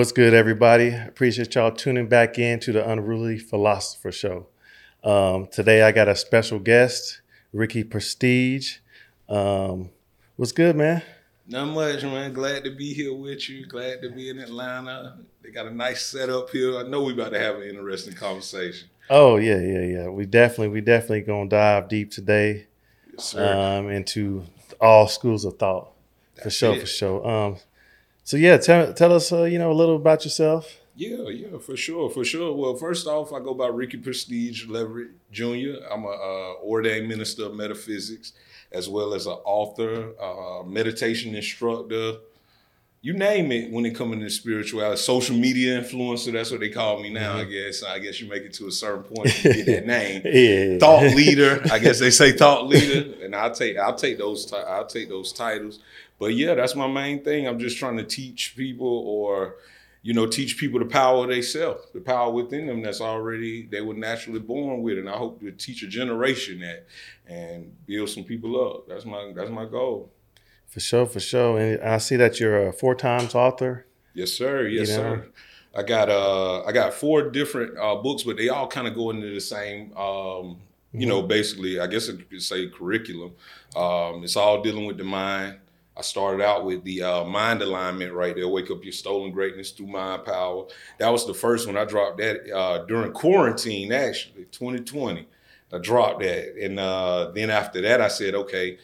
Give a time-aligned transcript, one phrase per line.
[0.00, 0.94] What's good, everybody?
[0.94, 4.46] Appreciate y'all tuning back in to the Unruly Philosopher Show.
[5.04, 7.20] Um, today, I got a special guest,
[7.52, 8.78] Ricky Prestige.
[9.28, 9.90] Um,
[10.36, 11.02] what's good, man?
[11.46, 12.32] Not much, man.
[12.32, 13.66] Glad to be here with you.
[13.66, 15.18] Glad to be in Atlanta.
[15.42, 16.78] They got a nice setup here.
[16.78, 18.88] I know we about to have an interesting conversation.
[19.10, 20.08] Oh yeah, yeah, yeah.
[20.08, 22.68] We definitely, we definitely gonna dive deep today
[23.12, 24.44] Yes, um, into
[24.80, 25.92] all schools of thought.
[26.42, 26.80] for sure, it.
[26.80, 27.58] for sure.
[28.24, 30.80] So yeah, tell tell us, uh, you know, a little about yourself.
[31.00, 32.52] Yeah, yeah, for sure, for sure.
[32.54, 35.82] Well, first off, I go by Ricky Prestige Leverett Jr.
[35.90, 38.32] I'm a uh, ordained minister of metaphysics,
[38.70, 42.16] as well as an author, uh, meditation instructor.
[43.02, 46.32] You name it when it comes to spirituality, social media influencer.
[46.32, 47.38] That's what they call me now.
[47.38, 47.82] I guess.
[47.82, 50.20] I guess you make it to a certain point, you get that name.
[50.22, 51.62] Yeah, thought leader.
[51.72, 55.32] I guess they say thought leader, and I'll take I'll take those I'll take those
[55.32, 55.78] titles.
[56.20, 57.48] But yeah, that's my main thing.
[57.48, 59.56] I'm just trying to teach people, or
[60.02, 63.80] you know, teach people the power of themselves, the power within them that's already they
[63.80, 66.86] were naturally born with, and I hope to teach a generation that
[67.26, 68.86] and build some people up.
[68.88, 70.10] That's my that's my goal.
[70.68, 71.58] for sure, for sure.
[71.58, 73.86] And I see that you're a four times author.
[74.14, 74.66] Yes, sir.
[74.68, 75.02] Yes, You know?
[75.02, 75.26] sir.
[75.74, 79.10] I got uh I got four different uh, books, but they all kind of go
[79.10, 80.58] into the same um
[80.92, 83.32] you know basically I guess you could say curriculum.
[83.76, 85.58] Um, it's all dealing with the mind.
[86.00, 88.48] I started out with the uh, mind alignment right there.
[88.48, 90.64] Wake up your stolen greatness through mind power.
[90.98, 91.76] That was the first one.
[91.76, 95.28] I dropped that uh, during quarantine, actually, 2020.
[95.70, 98.78] I dropped that, and uh, then after that, I said, okay.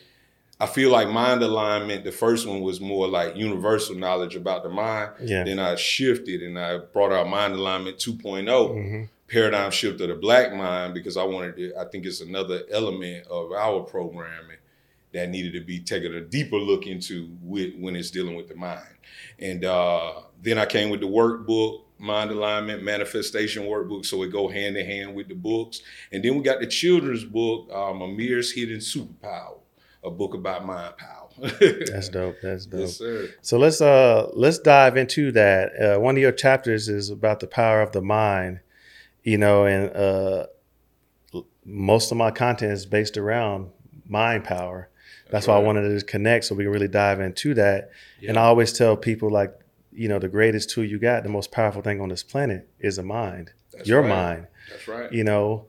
[0.58, 2.04] I feel like mind alignment.
[2.04, 5.12] The first one was more like universal knowledge about the mind.
[5.20, 5.44] Yeah.
[5.44, 10.14] Then I shifted and I brought out Mind Alignment 2.0, hmm paradigm shift of the
[10.14, 14.58] black mind, because I wanted to, I think it's another element of our programming
[15.12, 18.54] that needed to be taken a deeper look into with, when it's dealing with the
[18.54, 18.82] mind.
[19.38, 20.12] And uh,
[20.42, 24.84] then I came with the workbook, Mind Alignment Manifestation Workbook, so it go hand in
[24.84, 25.80] hand with the books.
[26.12, 29.60] And then we got the children's book, um, Amir's Hidden Superpower,
[30.04, 31.28] a book about mind power.
[31.60, 32.36] That's dope.
[32.42, 32.80] That's dope.
[32.80, 33.28] Yes, sir.
[33.42, 35.72] So let's uh let's dive into that.
[35.78, 38.60] Uh, one of your chapters is about the power of the mind,
[39.22, 40.46] you know, and uh,
[41.64, 43.70] most of my content is based around
[44.08, 44.88] mind power.
[45.30, 47.90] That's, why I wanted to connect so we can really dive into that.
[48.26, 49.52] And I always tell people like,
[49.92, 52.98] you know, the greatest tool you got, the most powerful thing on this planet is
[52.98, 54.08] a mind, That's your right.
[54.08, 55.10] mind, That's right.
[55.12, 55.66] you know.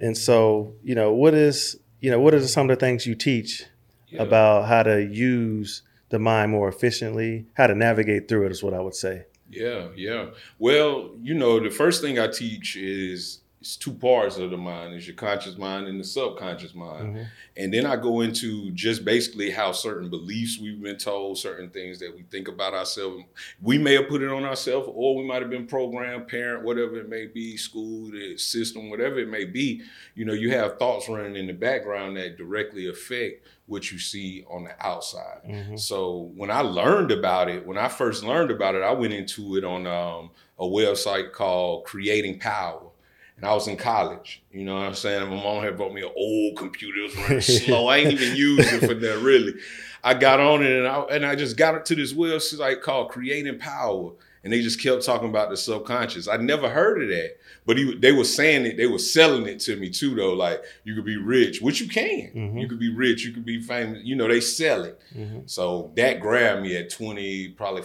[0.00, 3.14] And so, you know, what is, you know, what are some of the things you
[3.14, 3.64] teach
[4.08, 4.22] Yeah.
[4.22, 8.74] about how to use the mind more efficiently, how to navigate through it is what
[8.74, 9.24] I would say.
[9.48, 10.26] Yeah, yeah.
[10.58, 14.94] Well, you know, the first thing I teach is it's two parts of the mind:
[14.94, 17.16] is your conscious mind and the subconscious mind.
[17.16, 17.26] Mhm.
[17.58, 21.98] And then I go into just basically how certain beliefs we've been told, certain things
[21.98, 23.24] that we think about ourselves.
[23.60, 26.96] We may have put it on ourselves, or we might have been programmed, parent, whatever
[26.98, 29.82] it may be, school, the system, whatever it may be.
[30.14, 34.42] You know, you have thoughts running in the background that directly affect what you see
[34.50, 35.42] on the outside.
[35.46, 35.78] Mhm.
[35.78, 39.56] So when I learned about it, when I first learned about it, I went into
[39.56, 42.89] it on um, a website called Creating Power.
[43.40, 45.22] And I was in college, you know what I'm saying?
[45.30, 47.86] My mom had brought me an old computer, it was running slow.
[47.86, 49.54] I ain't even used it for that really.
[50.04, 53.10] I got on it and I, and I just got it to this website called
[53.10, 54.12] Creating Power.
[54.42, 56.26] And they just kept talking about the subconscious.
[56.26, 57.36] I never heard of that.
[57.66, 60.32] But he, they were saying it, they were selling it to me too, though.
[60.32, 62.30] Like, you could be rich, which you can.
[62.34, 62.60] Mhm.
[62.60, 64.00] You could be rich, you could be famous.
[64.02, 64.98] You know, they sell it.
[65.14, 65.48] Mhm.
[65.48, 67.82] So that grabbed me at 20, probably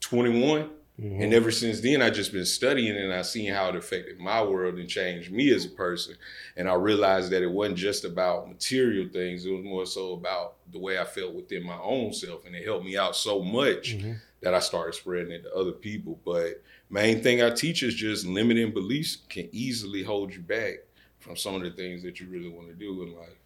[0.00, 0.68] 21.
[1.00, 1.22] Mhm.
[1.22, 4.42] And ever since then, I just been studying and I seen how it affected my
[4.42, 6.16] world and changed me as a person.
[6.56, 9.46] And I realized that it wasn't just about material things.
[9.46, 12.44] It was more so about the way I felt within my own self.
[12.44, 14.16] And it helped me out so much Mhm.
[14.42, 16.20] that I started spreading it to other people.
[16.24, 20.80] But main thing I teach is just limiting beliefs can easily hold you back
[21.18, 23.38] from some of the things that you really want to do in life.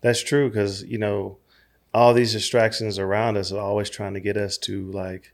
[0.00, 1.36] That's true because you know
[1.92, 5.32] all these distractions around us are always trying to get us to like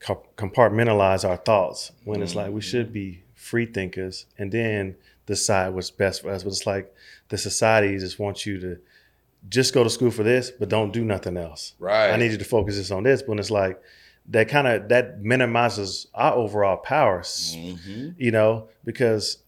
[0.00, 4.96] compartmentalize our thoughts when it's like we should be free thinkers and then
[5.26, 6.42] decide what's best for us.
[6.42, 6.94] But it's like
[7.28, 8.78] the society just wants you to
[9.48, 11.74] just go to school for this, but don't do nothing else.
[11.78, 12.10] Right.
[12.10, 13.22] I need you to focus this on this.
[13.22, 13.80] But it's like
[14.28, 19.38] that kind of that minimizes our overall powers, hmm you know, because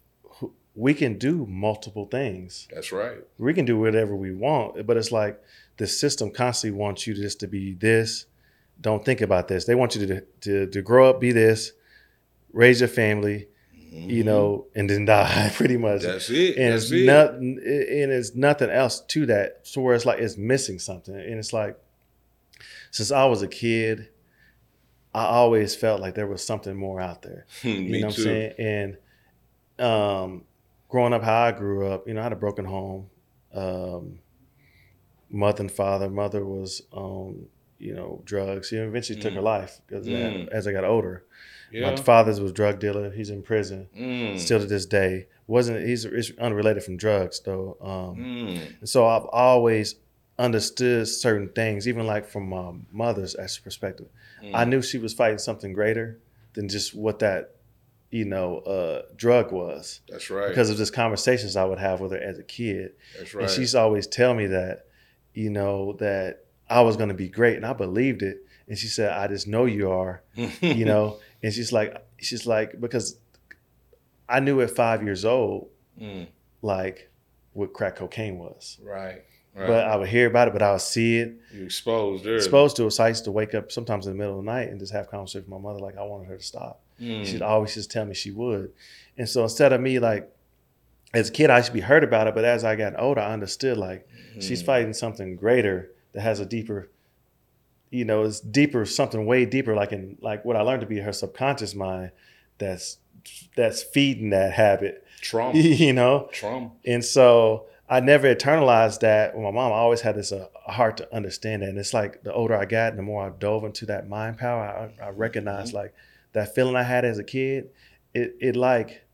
[0.75, 3.19] we can do multiple things That's right.
[3.39, 5.43] we can do whatever we want, but it's like
[5.77, 8.27] the system constantly wants you just to be this.
[8.81, 9.65] Don't think about this.
[9.65, 11.73] They want you to to, to grow up, be this,
[12.53, 13.49] raise your family,
[13.91, 14.27] you Mhm.
[14.27, 16.03] know, and then die pretty much.
[16.03, 16.57] That's it.
[16.57, 17.05] and That's it's it.
[17.07, 17.59] nothing.
[17.65, 19.61] And it's nothing else to that.
[19.65, 21.77] So where it's like it's missing something, and it's like
[22.91, 24.09] since I was a kid,
[25.15, 27.47] I always felt like there was something more out there.
[27.65, 28.23] You know what too.
[28.23, 28.97] I'm saying?
[29.79, 30.45] And um,
[30.89, 33.07] growing up how I grew up, you know, I had a broken home.
[33.53, 34.21] Um,
[35.31, 36.09] mother and father.
[36.09, 37.47] Mother was on,
[37.79, 38.69] you know, drugs.
[38.69, 39.45] She eventually took her Mm.
[39.45, 40.49] life because Mm.
[40.49, 41.25] as I got older.
[41.71, 41.91] Yeah.
[41.91, 43.11] My father's was a drug dealer.
[43.11, 44.39] He's in prison Mm.
[44.39, 45.27] still to this day.
[45.47, 47.77] wasn't He's it's unrelated from drugs though.
[47.81, 48.61] Um, Mm.
[48.81, 49.95] and so I've always
[50.39, 53.35] understood certain things, even like from my mother's
[53.65, 54.07] perspective.
[54.55, 54.69] I Mm.
[54.69, 56.19] knew she was fighting something greater
[56.55, 57.55] than just what that,
[58.11, 60.49] you know, uh, drug was That's right.
[60.49, 62.93] because of just conversations I would have with her as a kid.
[63.19, 64.87] That's And she's always tell me that,
[65.35, 68.45] you know, that I was going to be great, and I believed it.
[68.69, 71.19] And she said, "I just know you are," you know.
[71.43, 73.17] and she's like, she's like, because
[74.29, 75.69] I knew at five years old,
[76.01, 76.29] Mm.
[76.63, 77.11] like
[77.55, 78.79] what crack cocaine was.
[78.83, 79.25] Right.
[79.55, 79.67] Right.
[79.67, 82.37] But I would hear about it, but I would see it, you exposed early.
[82.37, 82.91] exposed to it.
[82.93, 84.93] So I used to wake up sometimes in the middle of the night and just
[84.93, 86.81] have conversations with my mother, like I wanted her to stop.
[87.01, 87.27] Mm.
[87.27, 88.71] She'd always just tell me she would.
[89.17, 90.31] And so instead of me like
[91.15, 93.21] as a kid, I used to be hurt about it, but as I got older,
[93.23, 94.07] I understood like
[94.39, 94.67] she's Mm.
[94.67, 96.91] fighting something greater that has a deeper,
[97.91, 101.01] you know, it's deeper, something way deeper, like in like what I learned to be
[101.01, 102.13] her subconscious mind
[102.59, 102.99] that's
[103.57, 105.59] that's feeding that habit, trauma.
[105.59, 106.29] you know?
[106.33, 106.71] trauma.
[106.85, 109.35] And so I never internalized that.
[109.35, 111.71] With my mom, I always had this uh, heart to understand that.
[111.71, 114.39] And it's like the older I got, and the more I dove into that mind
[114.39, 115.95] power, I, I recognized like
[116.33, 117.71] that feeling I had as a kid.
[118.15, 119.05] It it like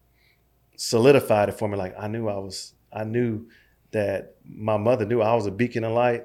[0.76, 1.76] solidified it for me.
[1.76, 3.46] Like I knew I was, I knew
[3.94, 6.24] that my mother knew I was a beacon of light,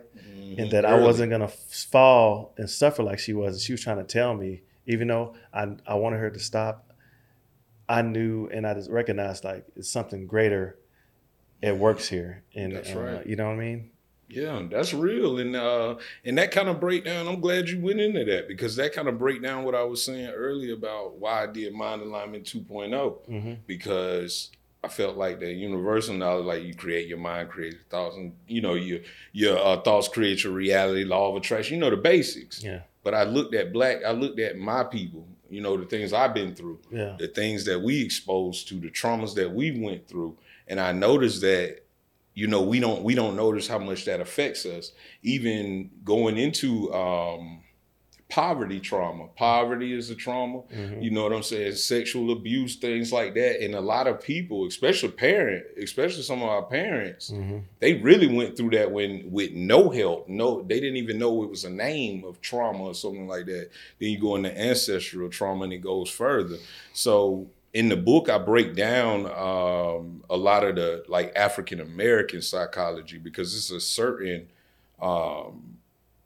[0.58, 0.72] and Mhm.
[0.72, 3.56] that I wasn't gonna fall and suffer like she was.
[3.56, 6.86] And she was trying to tell me, even though I I wanted her to stop.
[7.88, 10.78] I knew and I just recognized like it's something greater
[11.62, 13.26] it works here, and That's uh, right.
[13.28, 13.92] you know what I mean.
[14.30, 17.28] Yeah, that's real, and uh, and that kind of breakdown.
[17.28, 20.04] I'm glad you went into that because that kind of break down what I was
[20.04, 22.92] saying earlier about why I did Mind Alignment 2.0
[23.28, 23.54] Mm-hmm.
[23.66, 24.52] because
[24.84, 28.34] I felt like the universal knowledge, like you create your mind, create your thoughts, and
[28.48, 29.00] you know your
[29.34, 31.76] your uh, thoughts create your reality, law of attraction.
[31.76, 32.64] You know the basics.
[32.64, 33.98] Yeah, But I looked at black.
[34.06, 35.28] I looked at my people.
[35.50, 36.80] You know the things I've been through.
[36.92, 40.38] yeah, the things that we exposed to, the traumas that we went through.
[40.68, 41.80] And I noticed that,
[42.36, 44.94] you know, we don't we don't notice how much that affects us.
[45.24, 47.64] Even going into um
[48.30, 49.28] poverty trauma.
[49.36, 50.62] Poverty is a trauma.
[50.72, 51.02] Mhm.
[51.04, 51.74] You know what I'm saying?
[51.74, 53.60] Sexual abuse, things like that.
[53.64, 57.64] And a lot of people, especially parent, especially some of our parents, Mhm.
[57.80, 60.30] they really went through that when with no help.
[60.30, 63.70] No, they didn't even know it was a name of trauma or something like that.
[64.00, 66.58] Then you go into ancestral trauma and it goes further.
[66.94, 72.44] So in the book, I break down um, a lot of the like African American
[72.44, 74.48] psychology because it's a certain
[75.02, 75.78] um,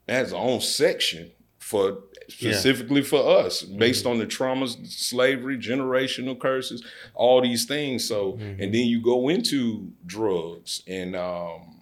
[0.06, 1.30] it has its own section
[1.64, 6.82] for specifically for us based on the traumas, slavery, generational curses,
[7.14, 8.06] all these things.
[8.06, 8.60] So Mhm.
[8.62, 11.80] and then you go into drugs and um,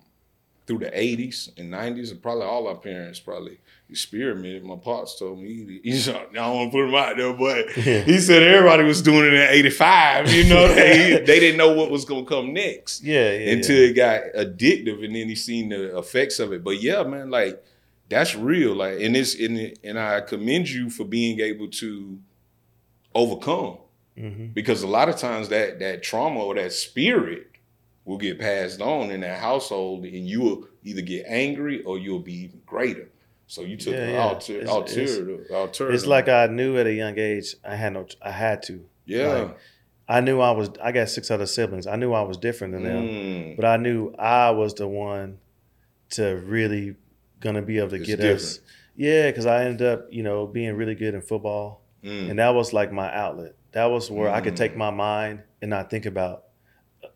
[0.67, 3.59] through the 80s and 90s, and probably all our parents probably
[3.90, 4.64] experimented.
[4.64, 7.76] My pops told me, he, he's, I don't want to put him out there, but
[7.85, 8.02] Yeah.
[8.02, 10.33] he said everybody was doing it in 85.
[10.33, 13.76] You know, they, they didn't know what was going to come next yeah, yeah, until
[13.76, 13.88] yeah.
[13.88, 16.62] it got addictive and then he seen the effects of it.
[16.62, 17.62] But yeah, man, like
[18.12, 18.75] that's real.
[18.75, 22.19] Like, and it's, and, and I commend you for being able to
[23.14, 23.78] overcome
[24.19, 24.52] Mhm.
[24.54, 27.47] because a lot of times that that trauma or that spirit
[28.04, 32.19] will get passed on in that household and you will either get angry or you'll
[32.19, 33.09] be even greater
[33.47, 34.23] so you took Yeah, an yeah.
[34.23, 35.95] alter, It's- alternative, alternative.
[35.95, 38.85] It's like I knew at a young age I had no, I had to.
[39.07, 39.57] yeah like,
[40.09, 40.69] I knew I was.
[40.83, 41.87] I got six other siblings.
[41.87, 43.57] I knew I was different than them, Mm.
[43.57, 45.38] but I knew I was the one
[46.11, 46.97] to really
[47.42, 48.61] gonna be able to It's get us.
[48.96, 51.80] Yeah, because I ended up, you know, being really good in football.
[52.04, 52.30] Mm.
[52.30, 53.54] and that was like my outlet.
[53.72, 54.78] That was where I could take Mm.
[54.78, 56.46] my mind and not think about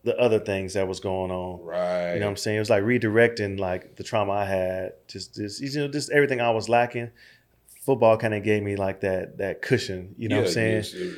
[0.05, 1.59] the other things that was going on.
[1.65, 2.55] right You know what I'm saying?
[2.55, 6.39] It was like redirecting like the trauma I had, just just you know, just everything
[6.39, 7.09] I was lacking.
[7.85, 10.15] Football kind of gave me like that that cushion.
[10.17, 10.75] You know what I'm saying?
[10.75, 11.17] yes, it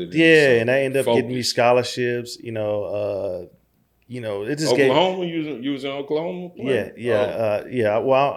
[0.00, 2.38] it Yeah, and I ended up getting me scholarships.
[2.40, 3.46] You know, uh,
[4.08, 4.90] you know, it just gave.
[4.90, 6.92] Oklahoma you was, you was in Oklahoma Yeah, playing?
[6.98, 7.98] yeah, Oh, uh, yeah.
[7.98, 8.34] Well,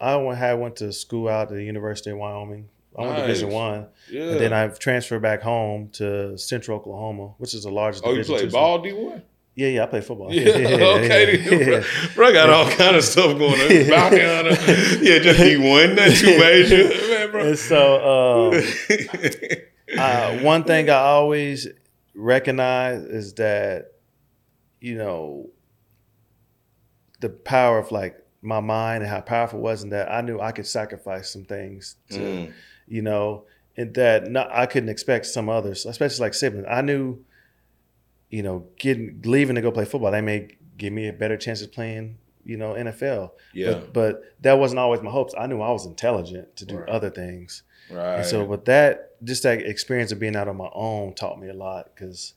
[0.00, 2.68] uh, I went, had went to school out at the University of Wyoming.
[2.98, 3.88] I went to Division One.
[4.10, 8.04] yeah And then I've transferred back home to Central Oklahoma, which is the largest.
[8.06, 9.20] oh you played ball D1
[9.54, 10.32] Yeah, yeah, I play football.
[10.32, 11.38] Yeah, okay.
[11.42, 11.82] yeah, Bro,
[12.14, 13.68] bro got all kind of stuff going on.
[14.00, 14.62] Hunter.
[15.02, 16.88] Yeah, just be one, not too major.
[17.08, 17.46] Man, bro.
[17.48, 18.62] And so, um,
[19.98, 21.68] uh, one thing I always
[22.14, 23.92] recognize is that,
[24.80, 25.50] you know,
[27.20, 30.40] the power of like my mind and how powerful it was, and that I knew
[30.40, 32.52] I could sacrifice some things to, Mm,
[32.86, 33.44] you know,
[33.76, 36.66] and that no, I couldn't expect some others, especially like siblings.
[36.68, 37.18] I knew,
[38.30, 41.62] you know, getting leaving to go play football, they may give me a better chance
[41.62, 43.30] of playing, you know, NFL.
[43.54, 43.72] Yeah.
[43.72, 45.34] But, but that wasn't always my hopes.
[45.36, 46.88] I knew I was intelligent to do Right.
[46.88, 47.62] other things.
[47.90, 48.16] right.
[48.18, 51.48] And so, but that just that experience of being out on my own taught me
[51.48, 52.34] a lot because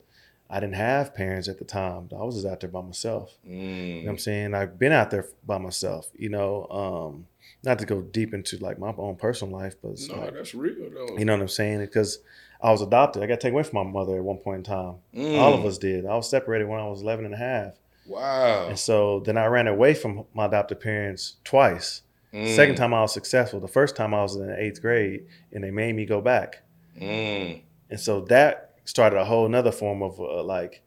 [0.50, 2.10] I didn't have parents at the time.
[2.12, 3.38] I was just out there by myself.
[3.44, 4.04] You know Mm.
[4.06, 4.54] what I'm saying?
[4.56, 7.28] I've been out there by myself, you know, um,
[7.64, 10.90] not to go deep into like my own personal life, but No, like, that's real
[10.94, 11.18] though.
[11.18, 11.80] you know what I'm saying?
[11.82, 12.20] Because
[12.62, 13.22] I was adopted.
[13.22, 14.96] I got taken away from my mother at one point in time.
[15.16, 15.38] Mm.
[15.38, 16.06] All of us did.
[16.06, 17.74] I was separated when I was 11 and a half.
[18.08, 18.70] Wow.
[18.70, 22.02] And so then I ran away from my adopted parents twice.
[22.34, 22.56] Mm.
[22.56, 23.60] Second time I was successful.
[23.60, 26.64] The first time I was in the eighth grade and they made me go back.
[27.00, 27.62] Mm.
[27.92, 30.82] And so that started a whole nother form of uh, like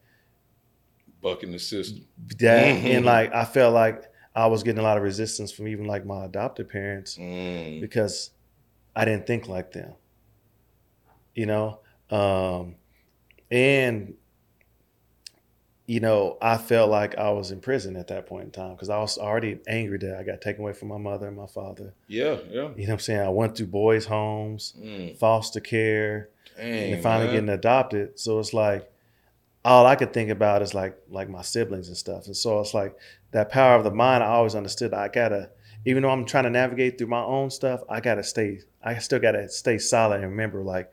[1.21, 2.05] Bucking the system.
[2.39, 2.75] that.
[2.75, 2.83] Mhm.
[2.97, 4.03] And like I felt like
[4.35, 7.79] I was getting a lot of resistance from even like my adopted parents Mm.
[7.79, 8.31] because
[8.95, 9.93] I didn't think like them.
[11.33, 11.79] You know?
[12.09, 12.75] Um,
[13.49, 14.15] and
[15.85, 18.89] you know, I felt like I was in prison at that point in time because
[18.89, 21.93] I was already angry that I got taken away from my mother and my father.
[22.07, 22.53] Yeah, yeah.
[22.53, 23.19] You know what I'm saying?
[23.19, 25.17] I went through boys' homes, Mm.
[25.17, 27.35] foster care, Dang, and finally man.
[27.35, 28.19] getting adopted.
[28.19, 28.89] So it's like
[29.65, 32.25] all I could think about is like like my siblings and stuff.
[32.25, 32.97] And so it's like
[33.31, 34.23] that power of the mind.
[34.23, 34.93] I always understood.
[34.93, 35.49] I gotta,
[35.85, 38.61] even though I'm trying to navigate through my own stuff, I gotta stay.
[38.83, 40.91] I still gotta stay solid and remember like,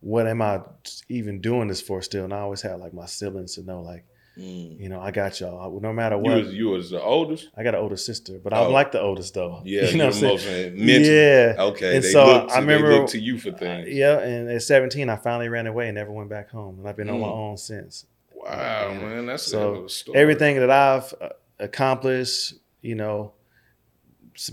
[0.00, 0.60] what am I
[1.08, 2.24] even doing this for still?
[2.24, 4.04] And I always had like my siblings to know like,
[4.40, 4.80] Mm.
[4.80, 5.78] you know, I got y'all.
[5.80, 7.48] No matter You what, was you was the oldest.
[7.56, 8.64] I got an older sister, but Oh.
[8.66, 9.60] I'm like the oldest though.
[9.64, 10.72] Yeah, you know you're what I'm most saying?
[10.72, 11.12] uh, mental.
[11.12, 11.54] Yeah.
[11.58, 12.48] Okay, And they so look.
[12.48, 13.88] To, I remember- they look to you for things.
[13.90, 16.96] Yeah, and at 17, I finally ran away and never went back home, and I've
[16.96, 17.36] been on my Mm.
[17.50, 18.06] own since.
[18.34, 18.98] Wow, Yeah.
[18.98, 20.18] man, that's So, a hell of a story.
[20.18, 21.28] everything that I've uh,
[21.58, 23.32] accomplished, you know,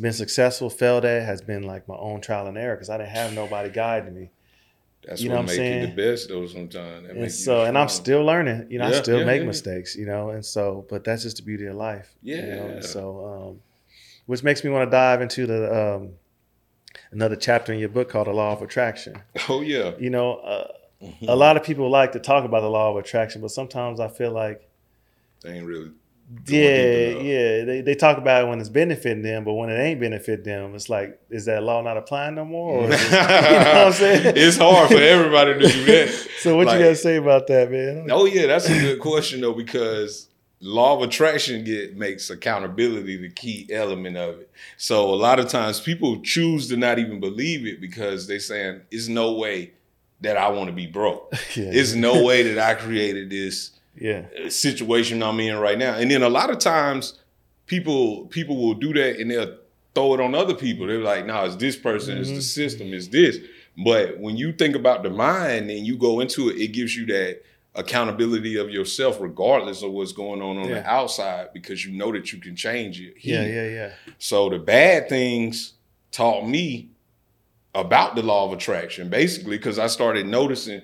[0.02, 3.12] been successful, failed at, has been like my own trial and error because I didn't
[3.12, 4.32] have nobody guiding me.
[5.08, 5.82] That's you know what I'm make saying?
[5.82, 6.46] the best though.
[6.48, 8.68] Sometimes And so, and I'm still learning.
[8.70, 9.48] You know, I still yeah, make yeah.
[9.48, 9.96] mistakes.
[9.96, 12.14] You know, and so, but that's just the beauty of life.
[12.22, 12.82] You know, Yeah.
[12.82, 13.60] so, um,
[14.26, 15.62] which makes me want to dive into the
[15.96, 16.10] um,
[17.12, 19.94] another chapter in your book called "The Law of Attraction." Oh yeah.
[19.98, 20.68] You know, uh,
[21.02, 21.28] Mhm.
[21.30, 24.08] a lot of people like to talk about the law of attraction, but sometimes I
[24.08, 24.68] feel like
[25.44, 25.92] They ain't really.
[26.48, 27.64] Yeah, yeah.
[27.64, 30.76] They, they talk about it when it's benefiting them, but when it ain't benefiting them,
[30.76, 32.82] it's like, is that law not applying no more?
[32.82, 34.34] Or it- you know what I'm saying?
[34.36, 36.28] it's hard for everybody to do that.
[36.40, 38.08] So what Like- you got to say about that, man?
[38.12, 40.28] Oh yeah, that's a good question though because
[40.62, 44.50] law of attraction get makes accountability the key element of it.
[44.78, 48.82] So a lot of times people choose to not even believe it because they saying
[48.92, 49.72] it's no way
[50.22, 51.32] that I want to be broke.
[51.56, 55.96] yeah, It's no way that I created this yeah, situation I'm in right now.
[55.96, 57.20] And then a lot of times
[57.66, 59.58] people people will do that and they'll
[59.96, 60.88] throw it on other people.
[60.88, 62.42] They're like, no, it's this person, it's the Mhm.
[62.42, 63.38] system, it's this.
[63.84, 67.06] But when you think about the mind and you go into it, it gives you
[67.08, 67.42] that
[67.76, 70.82] accountability of yourself regardless of what's going on on Yeah.
[70.82, 73.14] the outside because you know that you can change it.
[73.22, 73.90] yeah, yeah, yeah.
[74.18, 75.74] So the bad things
[76.12, 76.90] taught me
[77.76, 80.82] about the law of attraction, basically, because I started noticing,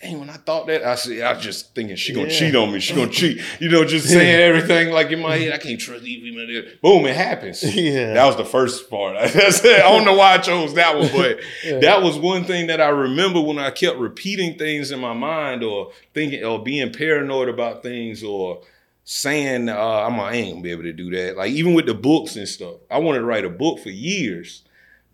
[0.00, 2.38] dang, when I thought that, I said, I was just thinking she gonna Yeah.
[2.38, 3.40] cheat on me, she gonna cheat.
[3.60, 6.38] You know, just saying everything like in my head, I can't trust these people.
[6.82, 7.62] Boom, it happens.
[7.76, 8.14] Yeah.
[8.14, 9.16] That was the first part.
[9.18, 11.80] I said, I don't know why I chose that one, but Yeah.
[11.80, 15.62] that was one thing that I remember when I kept repeating things in my mind
[15.64, 18.62] or thinking or being paranoid about things or
[19.04, 21.36] saying uh, I'm I ain't gonna be able to do that.
[21.36, 24.62] Like even with the books and stuff, I wanted to write a book for years,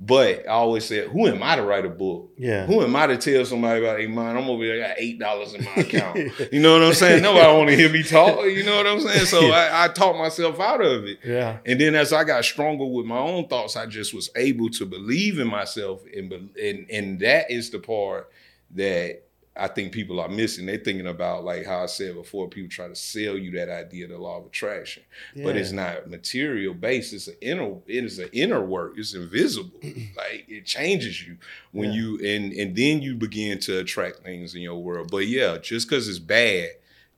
[0.00, 2.32] but I always said, "Who am I to write a book?
[2.36, 2.66] yeah.
[2.66, 4.36] Who am I to tell somebody about a mind?
[4.36, 6.16] I'm over there, I got eight dollars in my account.
[6.52, 7.22] you know what I'm saying?
[7.22, 8.44] Nobody want to hear me talk.
[8.44, 9.26] You know what I'm saying?
[9.26, 11.20] So I, I talked myself out of it.
[11.24, 14.68] yeah, And then as I got stronger with my own thoughts, I just was able
[14.70, 18.30] to believe in myself, and and and that is the part
[18.72, 19.22] that
[19.56, 20.66] I think people are missing.
[20.66, 24.06] They're thinking about like how I said before, people try to sell you that idea
[24.06, 25.04] of the law of attraction,
[25.36, 27.12] but it's not material based.
[27.12, 28.94] It's an inner, it is an inner work.
[28.96, 29.78] It's invisible.
[30.16, 31.36] like it changes you
[31.72, 31.96] when Yeah.
[32.00, 35.10] you and and then you begin to attract things in your world.
[35.10, 36.70] But yeah, just because it's bad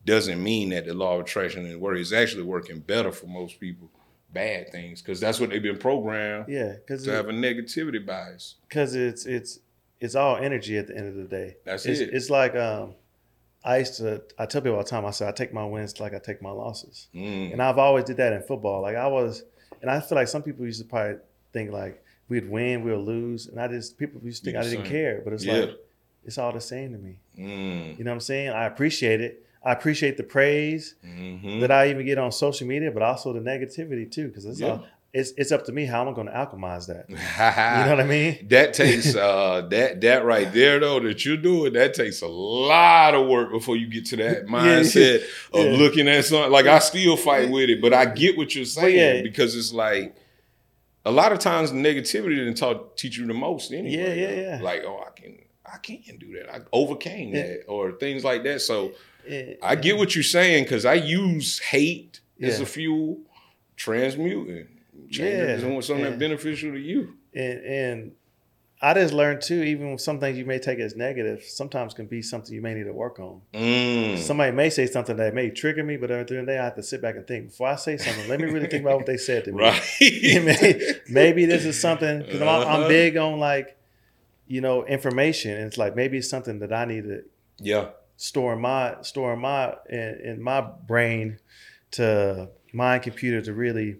[0.05, 2.01] doesn't mean that the law of attraction and working.
[2.01, 3.89] It's actually working better for most people.
[4.31, 8.55] Bad things because that's what they've been programmed yeah, because to have a negativity bias.
[8.67, 9.59] because it's it's
[9.99, 11.57] it's all energy at the end of the day.
[11.65, 12.09] That's it's, it.
[12.13, 12.93] It's like um,
[13.63, 14.21] I used to.
[14.37, 15.05] I tell people all the time.
[15.05, 17.07] I said I take my wins like I take my losses.
[17.15, 17.53] Mm.
[17.53, 18.81] And I've always did that in football.
[18.81, 19.43] Like I was,
[19.81, 21.17] and I feel like some people used to probably
[21.53, 24.85] think like we'd win, we'll lose, and I just people used to think I didn't
[24.85, 25.53] care, but it's Yeah.
[25.57, 25.69] like
[26.25, 27.17] it's all the same to me.
[27.37, 27.97] Mm.
[27.97, 28.49] You know what I'm saying?
[28.49, 29.43] I appreciate it.
[29.63, 31.59] I appreciate the praise Mhm.
[31.61, 34.67] that I even get on social media, but also the negativity too, because it's Yeah.
[34.69, 34.85] all
[35.17, 37.05] it's it's up to me how am I'm going to alchemize that.
[37.09, 38.47] You know what I mean?
[38.49, 43.13] That takes uh that that right there though that you're doing that takes a lot
[43.15, 45.77] of work before you get to that Yeah, mindset of yeah.
[45.77, 49.15] looking at something like I still fight with it but I get what you're saying
[49.17, 49.21] yeah.
[49.23, 50.15] because it's like
[51.05, 54.59] a lot of times negativity didn't taught teach you the most anyway Yeah, yeah, yeah.
[54.61, 57.41] like oh I can I can't do that I overcame Yeah.
[57.47, 58.91] that or things like that so
[59.61, 63.17] I get what you're saying because I use hate as a fuel,
[63.75, 64.67] transmuting,
[65.09, 67.13] change Yeah, into something that's beneficial to you.
[67.33, 68.11] and and
[68.79, 72.05] I just learned too, even with some things you may take as negative, sometimes can
[72.05, 73.41] be something you may need to work on.
[73.51, 74.19] Mm.
[74.19, 76.59] Somebody may say something that may trigger me, but at the end of the day,
[76.59, 78.29] I have to sit back and think before I say something.
[78.29, 79.63] Let me really think about what they said to me.
[79.63, 79.81] Right.
[79.99, 82.83] Maybe- maybe this is something because I'm, Uh-huh.
[82.83, 83.77] I'm big on like,
[84.47, 85.53] you know, information.
[85.57, 87.23] And it's like maybe it's something that I need to
[87.59, 87.89] yeah.
[88.15, 91.39] store in my store in my in, in my brain
[91.91, 93.97] to my computer to really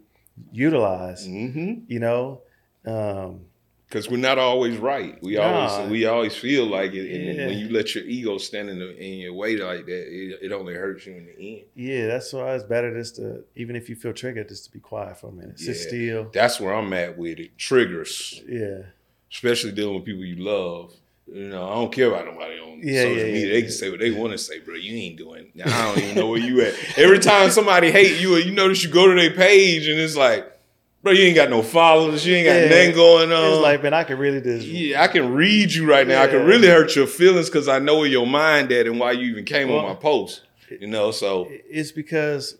[0.51, 1.27] utilize.
[1.27, 1.83] Mm-hmm.
[1.87, 2.41] You know,
[2.85, 3.41] um,
[3.87, 5.17] Because we're not always right.
[5.23, 5.43] We Nah.
[5.43, 7.47] always we always feel like it, and Yeah.
[7.47, 10.51] when you let your ego stand in, the, in your way like that, it, it
[10.51, 11.61] only hurts you in the end.
[11.75, 14.79] yeah, that's why it's better just to even if you feel triggered, just to be
[14.79, 15.87] quiet for a minute, sit Yeah.
[15.87, 16.29] still.
[16.33, 17.57] That's where I'm at with it.
[17.57, 18.79] Triggers, Yeah,
[19.31, 20.93] especially dealing with people you love.
[21.31, 23.47] You know, I don't care about nobody on Yeah, social yeah, yeah, media.
[23.49, 23.61] They yeah.
[23.63, 24.75] can say what they want to say, bro.
[24.75, 25.51] You ain't doing.
[25.63, 26.73] I don't even know where you at.
[26.97, 30.49] Every time somebody hate you, you notice you go to their page and it's like,
[31.03, 32.25] bro, you ain't got no followers.
[32.25, 32.69] You ain't got Yeah.
[32.69, 33.53] nothing going on.
[33.53, 36.21] it's like man, I can really just yeah, I can read you right now.
[36.21, 39.11] I can really hurt your feelings because I know where your mind at and why
[39.11, 40.43] you even came on my post.
[40.69, 42.57] You know, so it's because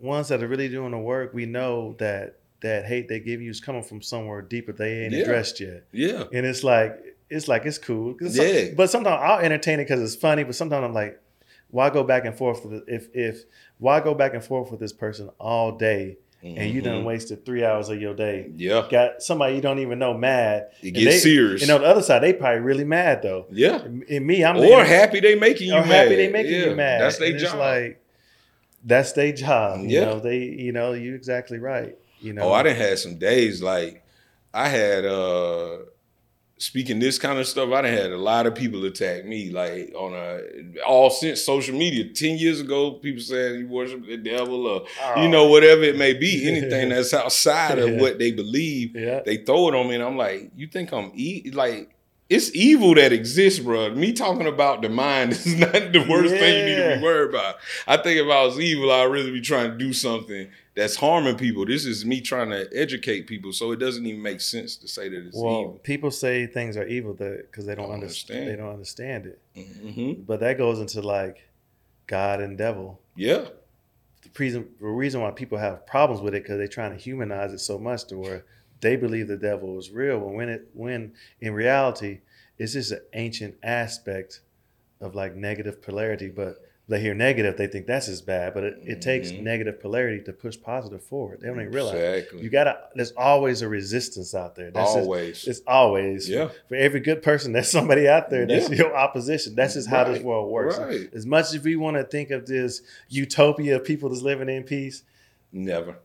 [0.00, 3.50] ones that are really doing the work, we know that that hate they give you
[3.50, 6.98] is coming from somewhere deeper they ain't addressed yet, yeah, and it's like
[7.30, 8.16] it's like it's cool.
[8.28, 8.66] some- Yeah.
[8.76, 10.44] but sometimes I'll entertain it because it's funny.
[10.44, 11.18] But sometimes I'm like,
[11.70, 13.44] why go back and forth with if if
[13.78, 17.04] why go back and forth with this person all day and you done Mhm.
[17.06, 18.50] wasted three hours of your day?
[18.54, 20.66] yeah, Got somebody you don't even know mad.
[20.82, 21.62] it And gets they- serious.
[21.62, 23.46] And on the other side, they probably really mad though.
[23.50, 25.88] yeah, And me, I'm or happy they making you or mad.
[26.04, 27.00] happy they making Yeah, you mad.
[27.00, 27.58] That's their it's job.
[27.58, 28.00] Like
[28.84, 29.80] that's their job.
[29.80, 30.04] You Yeah.
[30.04, 31.96] know, they you know, you exactly right.
[32.20, 32.42] You know.
[32.42, 34.02] Oh, I didn't had some days like
[34.52, 35.78] I had uh
[36.64, 39.92] speaking this kind of stuff, I done had a lot of people attack me like
[39.96, 40.40] on a
[40.86, 42.04] all since social media.
[42.12, 45.22] Ten years ago, people saying you worship the devil or Oh.
[45.22, 48.00] you know, whatever it may be, anything that's outside of Yeah.
[48.00, 49.20] what they believe, Yeah.
[49.24, 51.90] they throw it on me and I'm like, you think I'm e like
[52.30, 53.94] it's evil that exists, bro.
[53.94, 57.28] Me talking about the mind is not the worst thing you need to be worried
[57.28, 57.56] about.
[57.86, 61.36] I think if I was evil, I'd really be trying to do something that's harming
[61.36, 61.64] people.
[61.66, 65.08] This is me trying to educate people, so it doesn't even make sense to say
[65.08, 65.80] that it's Well, evil.
[65.82, 68.40] people say things are evil because they don't Don't understand.
[68.40, 68.48] understand.
[68.48, 69.40] They don't understand it.
[69.86, 71.48] hmm But that goes into like
[72.06, 73.00] God and devil.
[73.16, 73.46] Yeah,
[74.24, 77.52] The reason, the reason why people have problems with it because they're trying to humanize
[77.52, 78.44] it so much to where
[78.80, 80.18] they believe the devil is real.
[80.18, 82.20] When when it when in reality,
[82.58, 84.40] it's just an ancient aspect
[85.00, 86.28] of like negative polarity.
[86.28, 88.52] But they hear negative, they think that's as bad.
[88.52, 89.42] But it, it takes Mhm.
[89.42, 91.40] negative polarity to push positive forward.
[91.40, 91.94] They don't even realize.
[91.94, 92.42] exactly.
[92.42, 92.78] You gotta.
[92.94, 94.70] There's always a resistance out there.
[94.70, 95.46] That's just- Always.
[95.48, 96.28] it's always.
[96.28, 98.76] yeah, For every good person, there's somebody out there that's Yeah.
[98.76, 99.54] your opposition.
[99.54, 100.76] That's just how this world works.
[100.78, 101.08] right.
[101.14, 104.64] As much as we want to think of this utopia of people that's living in
[104.64, 105.04] peace,
[105.52, 105.96] never.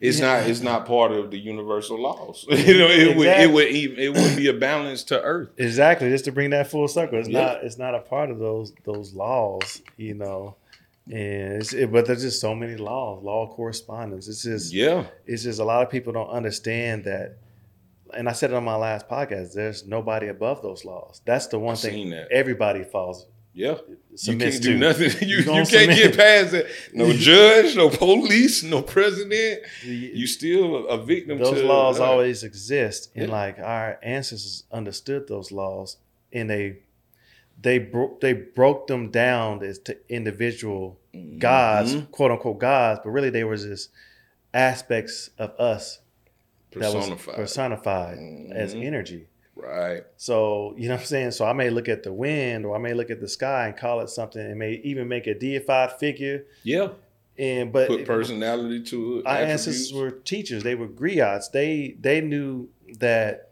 [0.00, 0.38] It's Yeah.
[0.40, 0.48] not.
[0.48, 2.46] It's not part of the universal laws.
[2.50, 3.26] you know, it would.
[3.26, 3.68] It would.
[3.68, 5.50] Even, it would be a balance to Earth.
[5.58, 7.44] exactly, just to bring that full circle, it's Yeah.
[7.46, 7.64] not.
[7.64, 10.56] It's not a part of those those laws, you know.
[11.06, 14.28] And it's, it, but there's just so many laws, law correspondence.
[14.28, 17.36] It's just, Yeah, it's just a lot of people don't understand that.
[18.16, 19.52] And I said it on my last podcast.
[19.54, 21.20] There's nobody above those laws.
[21.24, 22.28] That's the one I've thing that.
[22.30, 23.76] everybody falls yeah.
[24.22, 24.78] You can't do to.
[24.78, 25.10] nothing.
[25.28, 25.96] You, you can't submit.
[25.96, 26.66] get past it.
[26.92, 29.60] No judge, no police, no president.
[29.84, 31.38] You- still a victim.
[31.38, 32.04] those to laws that.
[32.04, 33.32] always exist and Yeah.
[33.34, 35.96] like our ancestors understood those laws
[36.32, 36.78] and they
[37.62, 40.98] they broke they broke them down as to individual
[41.38, 42.10] gods Mhm.
[42.12, 43.90] quote unquote gods but really they were just
[44.54, 46.00] aspects of us
[46.72, 47.34] that was personified.
[47.34, 48.18] personified
[48.54, 49.26] as energy
[49.62, 50.02] right.
[50.16, 52.78] so you know what i'm saying so i may look at the wind or i
[52.78, 55.92] may look at the sky and call it something and may even make a deified
[55.98, 56.88] figure Yeah.
[57.38, 59.26] and but Put personality to it.
[59.26, 59.66] our attributes.
[59.66, 60.62] ancestors were teachers.
[60.62, 61.50] They were griots.
[61.52, 62.68] They they knew
[62.98, 63.50] that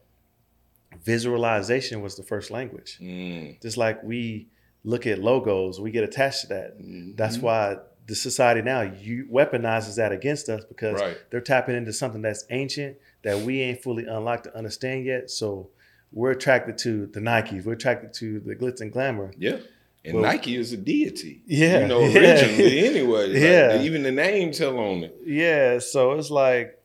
[1.04, 2.98] visualization was the first language.
[3.00, 3.60] Mm.
[3.62, 4.48] Just like we
[4.84, 6.76] look at logos, we get attached to that.
[7.16, 7.42] That's Mhm.
[7.42, 11.16] why the society now you weaponizes that against us because Right.
[11.30, 15.30] they're tapping into something that's ancient that we ain't fully unlocked to understand yet.
[15.30, 15.68] So
[16.12, 17.64] we're attracted to the Nikes.
[17.64, 19.32] We're attracted to the glitz and glamour.
[19.38, 19.58] Yeah.
[20.04, 21.42] And Well- Nike is a deity.
[21.46, 22.18] Yeah, You know, yeah.
[22.20, 23.26] originally anyway.
[23.28, 23.82] Like, Yeah.
[23.82, 25.16] even the name tell on it.
[25.24, 25.78] Yeah.
[25.80, 26.78] So it's like,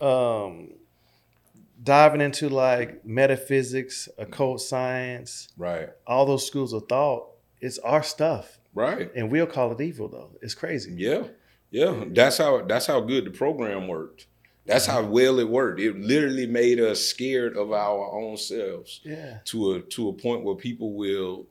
[0.00, 0.68] um,
[1.82, 5.88] diving into like metaphysics, occult science, Right.
[6.06, 7.28] all those schools of thought,
[7.60, 9.10] it's our stuff, Right.
[9.16, 10.30] and we'll call it evil though.
[10.42, 10.92] It's crazy.
[10.96, 11.24] Yeah,
[11.70, 12.04] yeah.
[12.08, 14.26] That's how that's how good the program worked.
[14.66, 15.80] That's how well it worked.
[15.80, 19.38] It literally made us scared of our own selves Yeah.
[19.46, 21.46] to a to a point where people will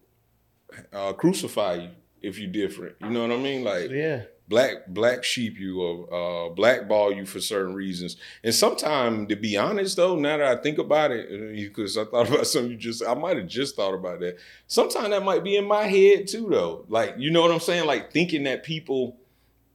[0.93, 1.89] uh, crucify you
[2.21, 2.95] if you're different.
[3.01, 3.63] You know what I mean?
[3.63, 4.23] Like Yeah.
[4.47, 8.15] black black sheep you or uh, blackball you for certain reasons.
[8.43, 12.29] And sometimes, to be honest, though, now that I think about it, because I thought
[12.33, 14.37] about something you just, I might have just thought about that.
[14.67, 16.85] Sometimes that might be in my head too, though.
[16.87, 17.85] Like you know what I'm saying?
[17.87, 19.17] Like thinking that people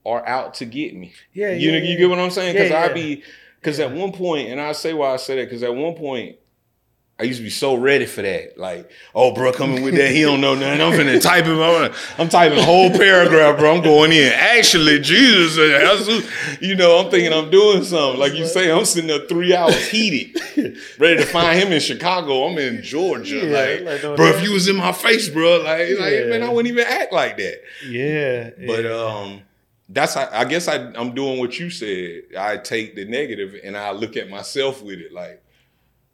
[0.06, 1.12] are out to get me.
[1.32, 1.50] Yeah.
[1.52, 2.54] You know, yeah, you get what I'm saying?
[2.54, 3.22] Because Yeah, I be,
[3.60, 3.86] because Yeah.
[3.86, 6.36] at one point, and I say why I say that, because at one point.
[7.18, 8.58] I used to be so ready for that.
[8.58, 10.82] Like, oh, bro, coming with that, he don't know nothing.
[10.82, 11.58] I'm finna type him.
[11.58, 13.74] I'm, I'm typing a whole paragraph, bro.
[13.74, 14.30] I'm going in.
[14.34, 15.56] Actually, Jesus,
[16.60, 18.20] you know, I'm thinking I'm doing something.
[18.20, 22.48] Like you say, I'm sitting there three hours heated, ready to find him in Chicago.
[22.48, 23.36] I'm in Georgia.
[23.36, 26.50] Yeah, like, like, bro, if you was in my face, bro, like, like, man, I
[26.50, 27.62] wouldn't even act like that.
[27.88, 28.50] Yeah.
[28.66, 28.90] But yeah.
[28.90, 29.40] um,
[29.88, 32.22] that's how, I guess I, I'm doing what you said.
[32.38, 35.12] I take the negative and I look at myself with it.
[35.12, 35.42] Like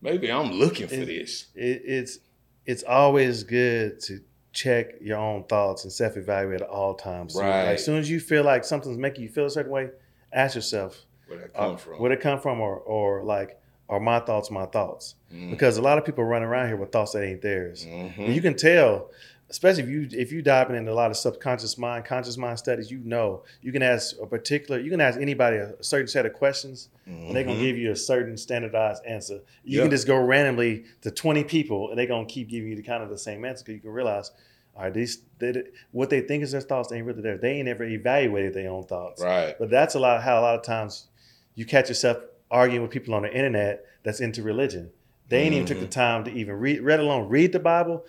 [0.00, 1.46] maybe I'm looking for It- this.
[1.54, 2.18] it, it's
[2.66, 4.20] it's always good to
[4.52, 7.32] check your own thoughts and self evaluate at all times.
[7.32, 7.68] So, like, Right.
[7.72, 9.88] as soon as you feel like something's making you feel a certain way,
[10.32, 11.94] ask yourself Where that uh, come from?
[11.98, 13.58] where'd it come from, or or like
[13.88, 15.16] are my thoughts my thoughts?
[15.34, 15.50] Mm.
[15.50, 17.84] Because a lot of people run around here with thoughts that ain't theirs.
[17.84, 18.18] Mhm.
[18.18, 19.10] And you can tell,
[19.52, 22.90] especially if you if you diving into a lot of subconscious mind, conscious mind studies,
[22.90, 26.24] you know you can ask a particular, you can ask anybody a, a certain set
[26.24, 29.40] of questions, and they're gonna give you a certain standardized answer.
[29.62, 29.82] You Yeah.
[29.84, 33.02] can just go randomly to twenty people, and they're gonna keep giving you the kind
[33.02, 34.30] of the same answer because you can realize,
[34.74, 37.36] all right, these they, what they think is their thoughts ain't really there.
[37.36, 39.22] They ain't ever evaluated their own thoughts.
[39.22, 39.54] Right.
[39.58, 41.08] But that's a lot of how a lot of times
[41.54, 42.16] you catch yourself
[42.50, 44.90] arguing with people on the internet that's into religion.
[45.28, 45.90] They ain't even took the Mhm.
[45.90, 48.04] time to even read, let alone read the Bible.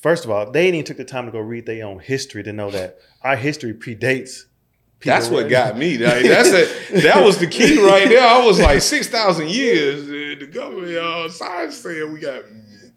[0.00, 2.42] First of all, they ain't even took the time to go read their own history
[2.42, 4.44] to know that our history predates.
[4.98, 5.96] people That's what got me.
[5.98, 8.26] Like, that's a, that was the key right there.
[8.26, 10.02] I was like six thousand years.
[10.08, 12.42] uh, The government, uh, science said we got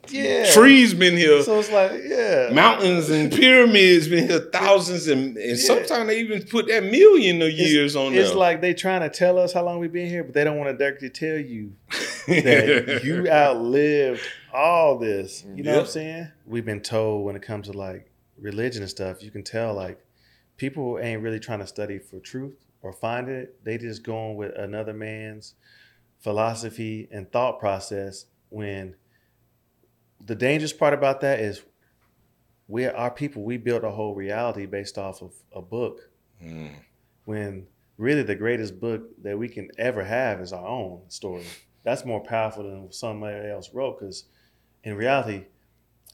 [0.09, 0.49] Yeah.
[0.51, 1.43] trees been here.
[1.43, 5.65] So it's like, yeah, Mountains and pyramids been here thousands and, and Yeah.
[5.65, 8.37] sometimes they even put that million of years on It's there.
[8.39, 10.69] like they trying to tell us how long we've been here, but they don't want
[10.71, 11.73] to directly tell you
[12.27, 14.21] that you outlived
[14.57, 15.45] all this.
[15.55, 16.31] You know what I'm saying?
[16.45, 20.03] We've been told when it comes to like religion and stuff, you can tell like
[20.57, 23.63] people ain't really trying to study for truth or find it.
[23.63, 25.53] They just going with another man's
[26.19, 28.95] philosophy and thought process when
[30.25, 31.61] the dangerous part about that is
[32.67, 36.09] we our people we built a whole reality based off of a book
[36.43, 36.69] Mm.
[37.25, 37.65] when
[37.97, 41.45] really the greatest book that we can ever have is our own story.
[41.83, 44.25] That's more powerful than somebody else wrote because
[44.87, 45.45] in reality,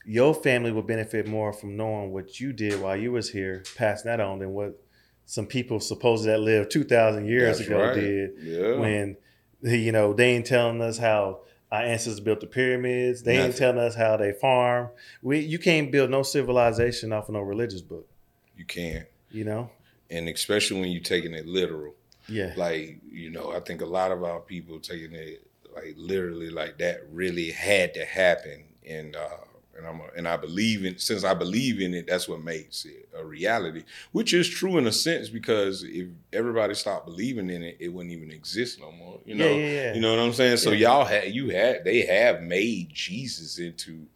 [0.04, 4.10] your family would benefit more from knowing what you did while you was here, passing
[4.10, 4.82] that on, than what
[5.26, 7.94] some people supposed that lived two thousand years That's ago right.
[7.94, 8.30] did.
[8.42, 8.76] Yeah.
[8.76, 9.16] When
[9.62, 13.22] you know they ain't telling us how our ancestors built the pyramids.
[13.22, 14.90] They ain't telling us how they farm.
[15.22, 18.08] We you can't build no civilization off of no religious book.
[18.56, 19.06] you can't.
[19.30, 19.70] You know?
[20.10, 21.94] And especially when you're taking it literal.
[22.28, 22.54] Yeah.
[22.56, 26.78] Like, you know, I think a lot of our people taking it like literally like
[26.78, 28.64] that really had to happen.
[28.88, 29.28] And uh
[29.76, 32.84] and I'm a, and I believe in since I believe in it, that's what makes
[32.84, 33.82] it a reality.
[34.12, 38.14] Which is true in a sense because if everybody stopped believing in it, it wouldn't
[38.14, 39.18] even exist no more.
[39.24, 39.94] You know, yeah, yeah, yeah.
[39.94, 40.58] You know what I'm saying?
[40.58, 44.06] So y'all had you had they have made Jesus into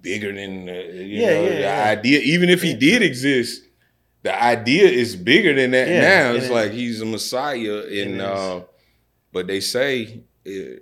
[0.00, 2.20] bigger than uh, you Yeah, know the idea.
[2.20, 3.62] Even if he did exist,
[4.22, 6.34] the idea is bigger than that now.
[6.34, 8.60] It's it- like he's a Messiah, and uh,
[9.32, 10.20] but they say.
[10.46, 10.76] Uh,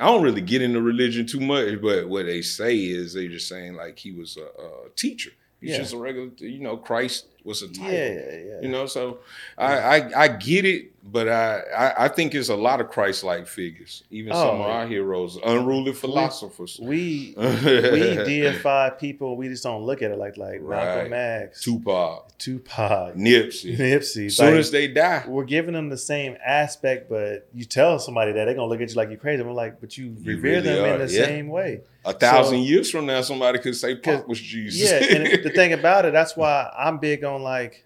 [0.00, 3.48] I don't really get into religion too much, but what they say is they're just
[3.48, 5.30] saying like he was a, a teacher.
[5.60, 5.78] He's Yeah.
[5.78, 6.76] just a regular, you know.
[6.76, 8.60] Christ was a yeah, yeah, yeah.
[8.62, 9.18] You know, so
[9.56, 13.46] I, I I get it, but I, I I think it's a lot of Christ-like
[13.46, 14.04] figures.
[14.10, 14.70] Even oh, some of Oh.
[14.70, 17.44] our heroes, unruly philosophers, we we
[18.42, 19.36] deify people.
[19.36, 21.10] We just don't look at it like like Right.
[21.10, 23.76] Malcolm X, Tupac, Tupac, Nipsey.
[23.76, 24.26] Nipsey.
[24.26, 27.98] As soon Like, as they die, we're giving them the same aspect, but you tell
[27.98, 29.42] somebody that they're gonna look at you like you're crazy.
[29.42, 31.24] I'm like, but you You revere really them are, in the yeah.
[31.26, 31.80] same way.
[32.06, 34.90] a thousand So- years from now, somebody could say 'Cause- was Jesus.
[34.90, 37.83] Yeah, and the thing about it, that's why I'm big on like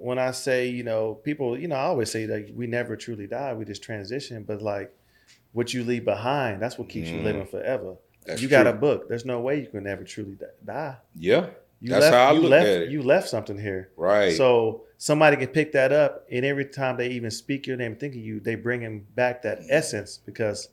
[0.00, 3.26] when I say, you know, people, you know, I always say like we never truly
[3.26, 4.90] die, we just transition, but like
[5.52, 7.24] what you leave behind, that's what keeps you Mm.
[7.24, 7.96] living forever.
[8.26, 9.08] That's you got a book.
[9.08, 10.96] There's no way you can ever truly die.
[11.16, 11.46] yeah,
[11.80, 12.90] You That's left, how I you look left, at it.
[12.90, 13.90] You left something here.
[13.96, 14.32] right.
[14.36, 18.14] So somebody can pick that up, and every time they even speak your name, think
[18.14, 20.68] of you, they bring him back that essence because,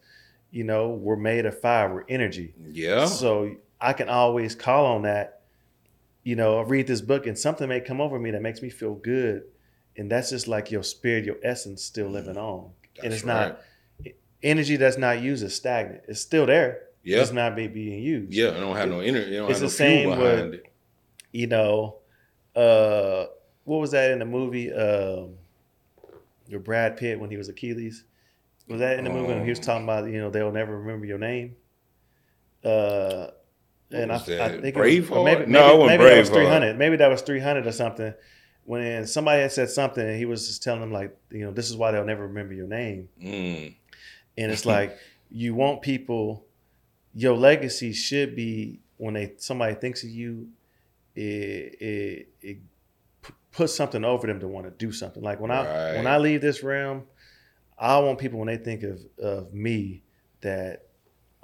[0.51, 2.53] you know, we're made of fire, we're energy.
[2.71, 3.05] Yeah.
[3.05, 5.36] So I can always call on that.
[6.27, 8.69] You know, I read this book and something may come over me that makes me
[8.69, 9.43] feel good.
[9.95, 12.71] And that's just like your spirit, your essence still living on.
[12.95, 13.61] That's and it's not
[14.43, 16.01] energy that's not used is stagnant.
[16.09, 16.81] It's still there.
[17.01, 17.21] Yeah.
[17.21, 18.33] It's not being used.
[18.33, 19.37] Yeah, I don't have no energy.
[19.37, 20.65] It's have no same fuel with- behind it.
[21.31, 21.95] You know,
[22.57, 23.27] uh
[23.63, 24.69] what was that in the movie?
[24.73, 25.35] Um
[26.49, 28.03] your Brad Pitt when he was Achilles.
[28.67, 30.77] Was that in the movie when he was Um, talking about, you know, they'll never
[30.77, 31.55] remember your name?
[32.65, 33.27] Uh
[33.91, 34.61] and I, was I that?
[34.61, 36.77] think it was, maybe, maybe, No, it wasn't that was 300.
[36.77, 38.13] Maybe that was 300 or something.
[38.65, 41.69] When somebody had said something and he was just telling them like, you know, this
[41.69, 43.07] is why they'll never remember your name.
[43.21, 43.75] Mm.
[44.37, 44.97] And it's like
[45.29, 46.45] you want people
[47.13, 50.49] your legacy should be when they somebody thinks of you,
[51.15, 51.21] it
[51.81, 52.57] it, it
[53.23, 55.23] p- puts something over them to want to do something.
[55.23, 57.03] Like when I when I leave this realm,
[57.77, 60.03] I want people when they think of of me
[60.41, 60.86] that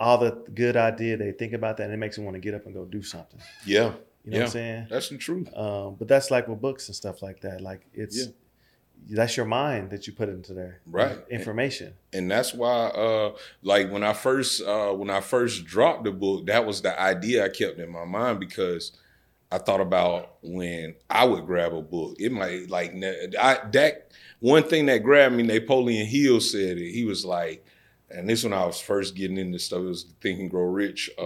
[0.03, 2.53] all the good idea they think about that and it makes them want to get
[2.53, 3.39] up and go do something.
[3.65, 3.93] Yeah,
[4.25, 4.87] You know what I'm saying?
[4.89, 5.49] that's the truth.
[5.55, 7.61] Um, but that's like with books and stuff like that.
[7.61, 8.27] Like it's
[9.09, 10.79] that's your mind that you put into there.
[10.89, 11.17] Right.
[11.29, 11.93] Information.
[12.13, 16.45] and that's why uh like when i first uh when i first dropped the book
[16.47, 18.93] that was the idea i kept in my mind because
[19.51, 22.91] i thought about when i would grab a book it might like
[23.39, 27.65] I, that one thing that grabbed me napoleon hill said it he was like
[28.13, 31.09] and this when i was first getting into stuff it was think and grow rich
[31.17, 31.23] uh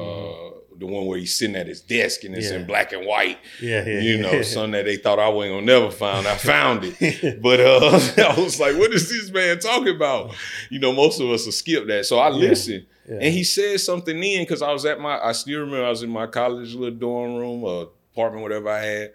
[0.79, 2.57] the one where he's sitting at his desk and it's Yeah.
[2.57, 3.99] in black and white Yeah, yeah.
[3.99, 7.59] you know something that they thought i wasn't gonna never find i found it but
[7.59, 7.99] uh,
[8.37, 10.33] I was like, what is this man talking about?
[10.69, 12.05] You know, most of us will skip that.
[12.05, 12.85] So I listened.
[13.07, 16.03] And he said something in because I was at my, I still remember I was
[16.03, 19.13] in my college little dorm room or apartment, whatever I had.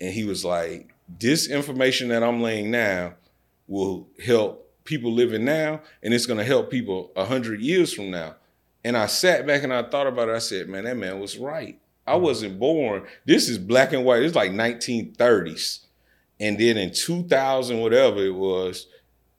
[0.00, 3.14] And he was like, this information that I'm laying now
[3.66, 5.80] will help people living now.
[6.02, 8.36] And it's going to help people a hundred years from now.
[8.84, 10.34] And I sat back and I thought about it.
[10.34, 11.78] I said, man, that man was right.
[12.06, 13.06] I wasn't born.
[13.24, 14.22] This is black and white.
[14.22, 15.80] It's like 1930s.
[16.40, 18.88] And then in 2000, whatever it was,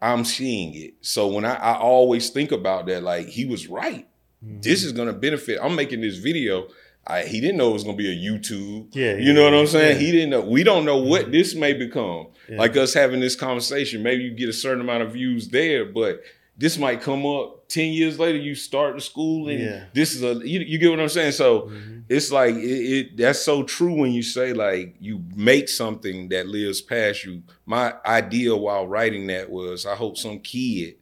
[0.02, 0.96] I'm seeing it.
[1.02, 4.08] So when I, I always think about that, like he was right.
[4.44, 4.62] Mm-hmm.
[4.62, 5.60] This is gonna benefit.
[5.62, 6.68] I'm making this video.
[7.06, 8.88] I, he didn't know it was gonna be a YouTube.
[8.96, 9.98] Yeah, You know what I'm saying?
[10.00, 10.06] yeah.
[10.06, 10.42] He didn't know.
[10.42, 12.28] We don't know what this may become.
[12.50, 12.58] Yeah.
[12.58, 16.22] Like us having this conversation, maybe you get a certain amount of views there, but
[16.58, 18.38] this might come up 10 years later.
[18.38, 21.32] You start the school and this is a, you, you get what I'm saying?
[21.34, 22.04] So Mhm.
[22.10, 26.48] it's like, it, it that's so true when you say like you make something that
[26.48, 27.42] lives past you.
[27.66, 30.96] My idea while writing that was I hope some kid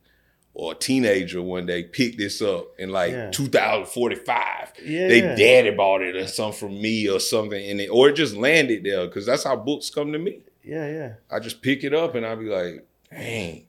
[0.54, 3.32] or a teenager one day pick this up in like Yeah.
[3.32, 5.08] 2045 Yeah.
[5.08, 8.36] they daddy bought it or something from me or something and it or it just
[8.36, 11.14] landed there because that's how books come to me Yeah, yeah.
[11.30, 13.66] i just pick it up and i'll be like dang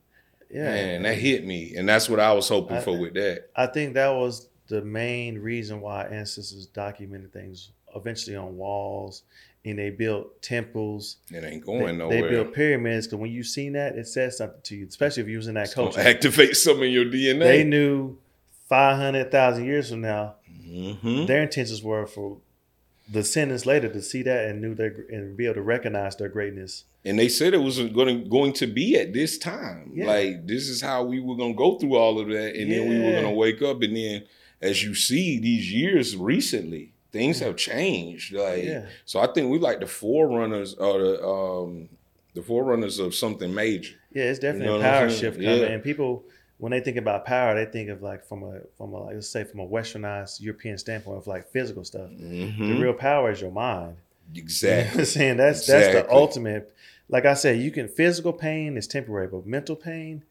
[0.50, 0.64] Yeah.
[0.64, 3.66] man that hit me and that's what i was hoping I- for with that I
[3.66, 9.22] think that was the main reason why ancestors documented things eventually on walls
[9.64, 11.18] and they built temples.
[11.30, 14.36] it ain't going they nowhere They built pyramids because when you seen that, it says
[14.38, 16.00] something to you, especially if you was in that It's culture.
[16.00, 18.18] activate some of your dna They knew
[18.68, 20.34] 500,000 years from now,
[20.68, 21.26] Mhm.
[21.26, 22.38] their intentions were for
[23.10, 26.28] the descendants later to see that and knew their and be able to recognize their
[26.28, 26.84] greatness.
[27.04, 30.06] and they said it was going to going to be at this time Yeah.
[30.06, 32.88] like this is how we were going to go through all of that and then
[32.88, 34.22] we were going to wake up and then
[34.62, 38.86] as you see these years recently things have changed like Yeah.
[39.04, 41.88] so i think we like the forerunners or the um
[42.34, 45.60] the forerunners of something major Yeah, it's definitely know a power shift coming.
[45.60, 45.66] Yeah.
[45.66, 46.24] And people,
[46.58, 49.28] when they think about power, they think of like from a from a like, let's
[49.28, 52.08] say from a westernized European standpoint of like physical stuff.
[52.10, 52.56] Mhm.
[52.76, 53.96] The real power is your mind.
[54.32, 56.72] You know exactly I'm saying that's that's the ultimate.
[57.08, 60.22] Like I said, you can physical pain is temporary, but mental pain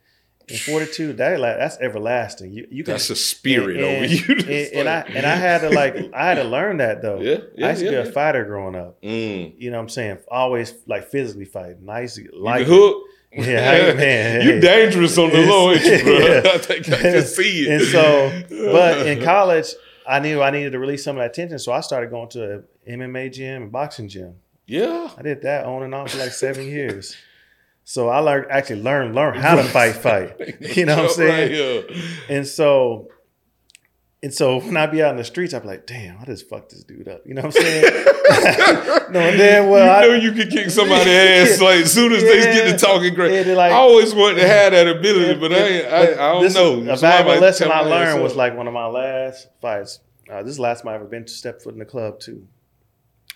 [0.52, 2.52] and fortitude that like, that's everlasting.
[2.54, 5.36] You you can that's a spirit and, over you and, It's and I and I
[5.36, 7.20] had to like I had to learn that though.
[7.20, 9.02] yeah yeah I used to yeah, be a fighter growing up.
[9.02, 9.54] Mm.
[9.58, 10.18] You know what I'm saying?
[10.30, 11.88] Always like physically fighting.
[11.90, 14.60] I used to like hook Yeah, man, you hey.
[14.60, 16.52] dangerous on the low, you, bro?
[16.54, 17.72] I think I can see it.
[17.72, 19.68] And so, but in college,
[20.06, 22.56] I knew I needed to release some of that tension, so I started going to
[22.86, 24.36] a MMA gym and boxing gym.
[24.68, 27.16] yeah, I did that on and off for like seven years.
[27.92, 30.40] So I learned actually learned learn how to fight, fight.
[30.78, 31.86] You know what I'm saying?
[31.90, 32.04] Right.
[32.30, 33.10] And so,
[34.24, 36.48] and so when I be out in the streets, I be like, damn, I just
[36.48, 37.24] fucked this dude up.
[37.26, 37.84] You know what I'm saying?
[39.12, 42.14] no, and then well, you know I, you can kick somebody's ass like as soon
[42.14, 43.46] as they get to talking great.
[43.46, 46.94] Yeah, like- I always wanted to have that ability, but I, I, I don't know.
[46.94, 50.00] A valuable lesson I learned was like one of my last fights.
[50.32, 52.22] Uh, this is the last time I ever been to step foot in the club
[52.22, 52.48] too.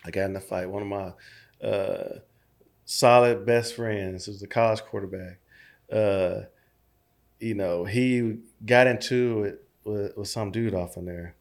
[0.06, 0.70] I got in a fight.
[0.70, 2.20] One of my uh,
[2.86, 4.26] solid best friends.
[4.26, 5.40] He was a college quarterback.
[5.92, 6.42] Uh,
[7.40, 11.36] you know, he got into it with, with some dude off in there.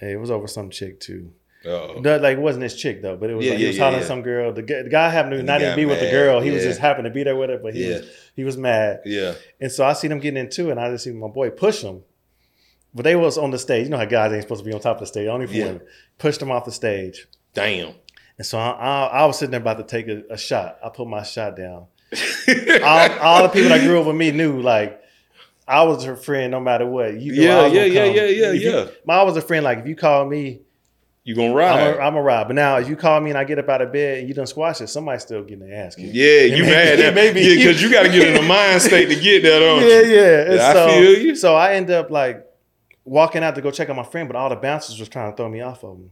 [0.00, 1.32] And it was over some chick too.
[1.64, 3.76] No, like it wasn't his chick though, but it was Yeah, like yeah, he was
[3.78, 4.06] yeah, hollering yeah.
[4.08, 4.52] some girl.
[4.52, 6.12] The, guy- the guy happened to not even be with the mad.
[6.12, 6.40] girl.
[6.40, 7.96] He was just happened to be there with her, but he Yeah.
[7.98, 9.00] was, he was mad.
[9.04, 9.34] Yeah.
[9.60, 11.82] And so I seen him getting into it, and I just seen my boy push
[11.82, 12.02] him.
[12.94, 13.84] But they was on the stage.
[13.84, 15.52] You know how guys ain't supposed to be on top of the stage, only for
[15.54, 15.80] women.
[16.18, 17.26] Pushed him off the stage.
[17.54, 17.94] Damn.
[18.38, 20.78] And so I, I, I was sitting there about to take a, a shot.
[20.84, 21.86] I put my shot down.
[22.82, 25.02] All, all the people that grew up with me knew, like,
[25.66, 27.20] I was her friend no matter what.
[27.20, 28.62] You know Yeah, yeah, yeah, yeah, yeah, If
[29.06, 29.12] yeah.
[29.14, 29.62] I was a friend.
[29.64, 30.60] Like, if you call me,
[31.24, 31.98] You gonna I'm ride?
[31.98, 32.46] I'm a ride.
[32.46, 34.32] But now, if you call me and I get up out of bed and you
[34.32, 36.14] done squash it, somebody's still getting their ass kicked.
[36.14, 36.98] yeah, you may- mad?
[37.00, 39.42] it may be- yeah, because you got to get in a mind state to get
[39.42, 39.82] that on.
[39.82, 40.54] yeah, yeah.
[40.54, 41.36] Yeah, I feel you.
[41.36, 42.46] So I end up like
[43.04, 45.36] walking out to go check on my friend, but all the bouncers was trying to
[45.36, 46.10] throw me off of him.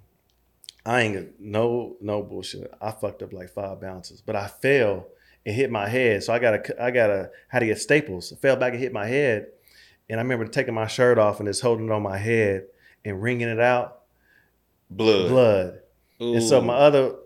[0.86, 2.72] I ain't no no bullshit.
[2.80, 5.08] I fucked up like five bounces, but I fell
[5.44, 6.22] and hit my head.
[6.22, 8.32] So I got to I got to had to get staples.
[8.32, 9.48] I fell back and hit my head,
[10.08, 12.66] and I remember taking my shirt off and just holding it on my head
[13.04, 14.02] and wringing it out,
[14.88, 15.28] Blood.
[15.28, 15.80] blood.
[16.20, 17.16] And so my other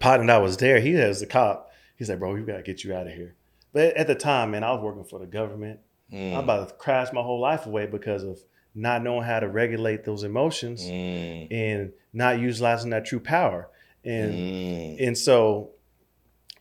[0.00, 1.70] partner that was there, he was the cop.
[1.96, 3.36] He's like, bro, we gotta get you out of here.
[3.72, 5.80] But at the time, man, I was working for the government.
[6.12, 6.32] Mm.
[6.32, 8.38] I'm about to crash my whole life away because of
[8.78, 11.48] not knowing how to regulate those emotions Mm.
[11.50, 13.68] and not utilizing that true power.
[14.04, 14.96] And Mm.
[15.08, 15.70] and so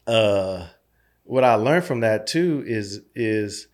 [0.07, 0.67] uh
[1.23, 3.67] what I learned from that too is is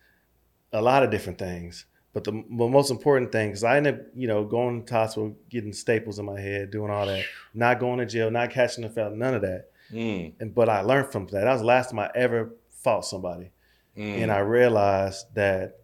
[0.72, 1.86] a lot of different things.
[2.14, 5.34] But the, the most important thing is I ended up, you know, going to hospital,
[5.48, 7.24] getting staples in my head, doing all that,
[7.54, 9.70] not going to jail, not catching the fel, none of that.
[9.90, 10.32] Mm.
[10.40, 11.44] And but I learned from that.
[11.44, 13.50] That was the last time I ever fought somebody.
[13.96, 14.22] Mm.
[14.22, 15.78] And I realized that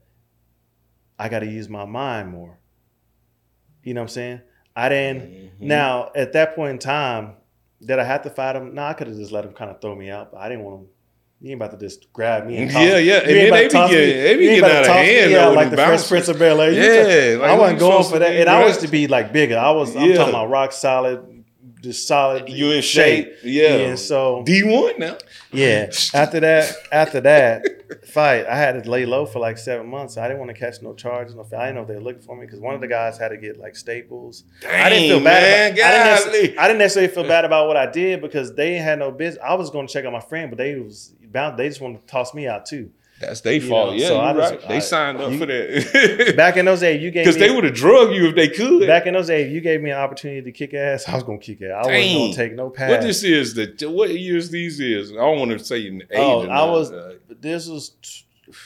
[1.19, 2.59] I got to use my mind more.
[3.83, 4.41] You know what I'm saying?
[4.77, 5.23] I didn't.
[5.31, 5.51] Mhm.
[5.61, 7.33] Now at that point in time,
[7.85, 8.75] did I have to fight him?
[8.75, 10.65] No, I could have just let him kind of throw me out, but I didn't
[10.65, 10.87] want him.
[11.41, 12.57] You ain't about to just grab me.
[12.57, 13.19] And toss Yeah, yeah.
[13.19, 15.31] And then about they be getting, they be getting out of toss me, hand.
[15.31, 16.09] Yeah, like the Fresh.
[16.09, 16.73] Prince of Bel Air.
[16.73, 19.57] Yeah, just- like, I wasn't going for that, and I was to be like bigger.
[19.57, 19.95] I was.
[19.97, 20.17] I'm Yeah.
[20.17, 21.38] talking about rock solid,
[21.81, 22.49] just solid.
[22.49, 23.33] You in shape.
[23.43, 23.77] Yeah.
[23.77, 25.19] And so D1 now.
[25.53, 25.91] yeah.
[26.15, 30.17] After that, after that fight, I had to lay low for like seven months.
[30.17, 31.35] I didn't want to catch no charges.
[31.35, 33.19] No, I didn't know if they were looking for me because one of the guys
[33.19, 34.45] had to get like staples.
[34.69, 35.75] I didn't feel bad.
[35.77, 35.79] man.
[35.79, 36.59] About, I, didn't necessarily.
[36.59, 39.43] I didn't necessarily feel bad about what I did because they had no business.
[39.45, 41.59] I was going to check on my friend, but they was bound.
[41.59, 42.91] They just wanted to toss me out too.
[43.21, 43.91] That's their fault.
[43.91, 44.69] know, yeah, so you I just- right.
[44.69, 46.35] They signed up you- for that.
[46.37, 48.87] Back in those days, you gave Because they would have drugged you if they could.
[48.87, 51.09] back in those days, you gave me an opportunity to kick ass.
[51.09, 51.87] I was going to kick ass.
[51.87, 52.91] I wasn't gonna take no pass.
[52.91, 55.13] what this is, the what years these is?
[55.13, 56.03] I don't want to say age.
[56.15, 57.93] Oh, or I was- Uh, this was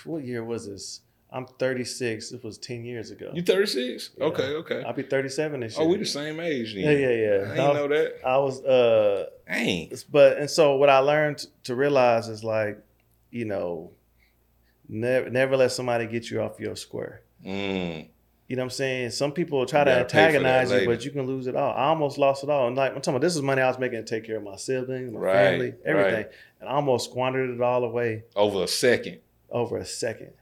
[0.04, 1.00] what year was this?
[1.34, 2.30] I'm 36.
[2.30, 3.30] This was 10 years ago.
[3.32, 4.10] you 36?
[4.18, 4.24] Yeah.
[4.26, 4.82] Okay, okay.
[4.86, 5.86] I'll be 37 this year.
[5.86, 6.82] Oh, we the same age then.
[6.84, 7.52] Yeah, yeah, yeah.
[7.52, 8.20] I didn't know that.
[8.26, 9.92] I was uh Dang.
[10.10, 12.78] but and so what I learned to realize is like,
[13.30, 13.92] you know,
[14.92, 17.22] never never let somebody get you off your square.
[17.44, 18.08] Mm.
[18.48, 19.10] You know what I'm saying?
[19.10, 21.26] Some people will try You to gotta pay for that antagonize you, but you can
[21.26, 21.72] lose it all.
[21.72, 22.66] I almost lost it all.
[22.66, 24.42] And like I'm talking about this is money I was making to take care of
[24.42, 26.14] my siblings, my Right, family, everything.
[26.14, 26.30] right.
[26.60, 29.18] And I almost squandered it all away Over a second.
[29.50, 30.32] over a second.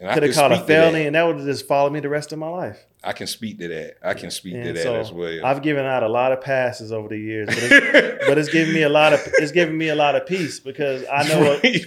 [0.00, 2.08] And I Could have caught a felony and that would have just followed me the
[2.08, 2.86] rest of my life.
[3.04, 3.96] I can speak to that.
[4.02, 5.46] I can speak to that so as well.
[5.46, 8.74] I've given out a lot of passes over the years, but it's, but it's giving
[8.74, 11.60] me a lot of it's giving me a lot of peace because I know what
[11.64, 11.78] he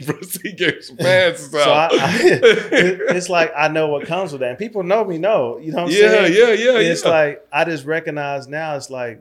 [0.54, 1.94] gave some passes so I, out.
[1.94, 4.52] I, it- it's like I know what comes with that.
[4.52, 5.58] And people know me know.
[5.58, 6.34] You know what I'm yeah, saying?
[6.34, 6.92] yeah, yeah, And yeah.
[6.92, 9.20] It's like I just recognize now it's like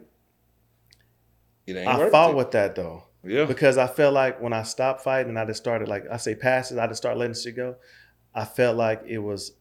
[1.66, 2.36] it I fought it.
[2.36, 3.04] with that though.
[3.24, 3.44] Yeah.
[3.44, 6.34] Because I felt like when I stopped fighting and I just started like I say
[6.36, 7.76] passes, I just start letting shit go.
[8.34, 9.52] I felt like it was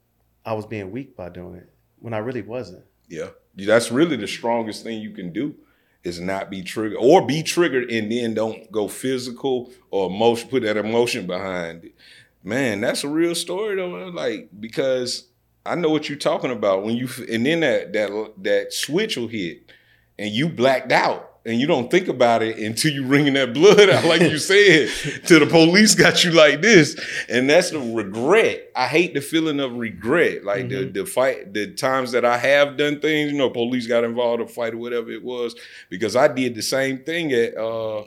[0.45, 2.83] I was being weak by doing it when I really wasn't.
[3.07, 3.29] Yeah.
[3.55, 5.55] That's really the strongest thing you can do
[6.03, 10.63] is not be triggered or be triggered and then don't go physical or emotion, put
[10.63, 11.95] that emotion behind it.
[12.43, 13.91] Man, that's a real story though.
[13.91, 14.15] man.
[14.15, 15.27] Like, because
[15.65, 19.27] I know what you're talking about when you, and then that, that, that switch will
[19.27, 19.71] hit
[20.17, 23.89] and you blacked out and you don't think about it until you wringing that blood
[23.89, 24.89] out, like you said,
[25.25, 26.99] till the police got you like this.
[27.27, 28.71] And that's the regret.
[28.75, 30.43] I hate the feeling of regret.
[30.43, 34.03] Like the the fight, the times that I have done things, you know, police got
[34.03, 35.55] involved in a fight or whatever it was,
[35.89, 38.03] because I did the same thing at uh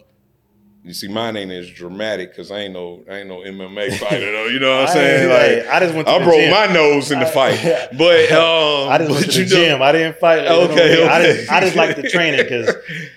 [0.84, 4.32] you see, mine ain't as dramatic because I ain't no I ain't no MMA fighter
[4.32, 4.46] though.
[4.46, 5.28] You know what I'm I- saying?
[5.30, 6.50] hey, Like I just went to I broke gym.
[6.50, 9.64] my nose in the I- fight, but um, I just went to the you know-
[9.76, 9.82] gym.
[9.82, 10.38] I didn't fight.
[10.46, 11.36] Okay, I okay.
[11.36, 12.74] just, I just like the training because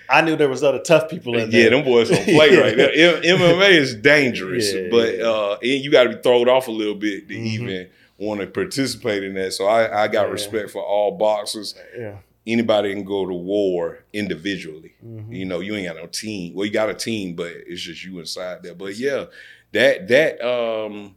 [0.08, 1.64] I knew there was other tough people in there.
[1.64, 2.86] Yeah, them boys don't play right now.
[2.86, 6.94] MMA is dangerous, Yeah, but uh, and you got to be thrown off a little
[6.94, 7.46] bit to Mhm.
[7.46, 7.88] even
[8.18, 9.52] want to participate in that.
[9.52, 10.32] So I, I got Yeah.
[10.32, 11.74] respect for all boxers.
[11.98, 12.16] Yeah.
[12.46, 14.94] Anybody can go to war individually.
[15.04, 15.34] Mhm.
[15.36, 16.54] You know, you ain't got no team.
[16.54, 18.74] Well, you got a team, but it's just you inside there.
[18.74, 19.26] But yeah,
[19.72, 21.16] that that um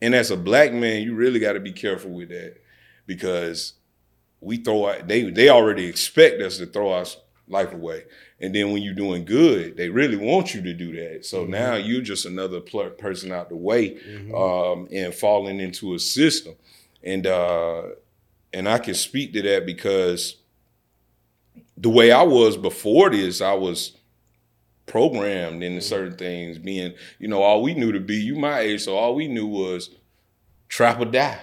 [0.00, 2.56] and as a black man, you really got to be careful with that
[3.06, 3.74] because
[4.40, 7.06] we throw out they they already expect us to throw our
[7.48, 8.04] life away.
[8.40, 11.24] And then when you're doing good, they really want you to do that.
[11.24, 11.48] So Mhm.
[11.48, 14.34] now you're just another pl- person out the way Mhm.
[14.34, 16.54] um, and falling into a system.
[17.02, 17.82] And uh,
[18.52, 20.36] and I can speak to that because
[21.76, 23.96] the way I was before this, I was
[24.86, 25.88] programmed into mm-hmm.
[25.88, 26.58] certain things.
[26.58, 29.46] Being, you know, all we knew to be you my age, so all we knew
[29.46, 29.90] was
[30.68, 31.40] trap or die.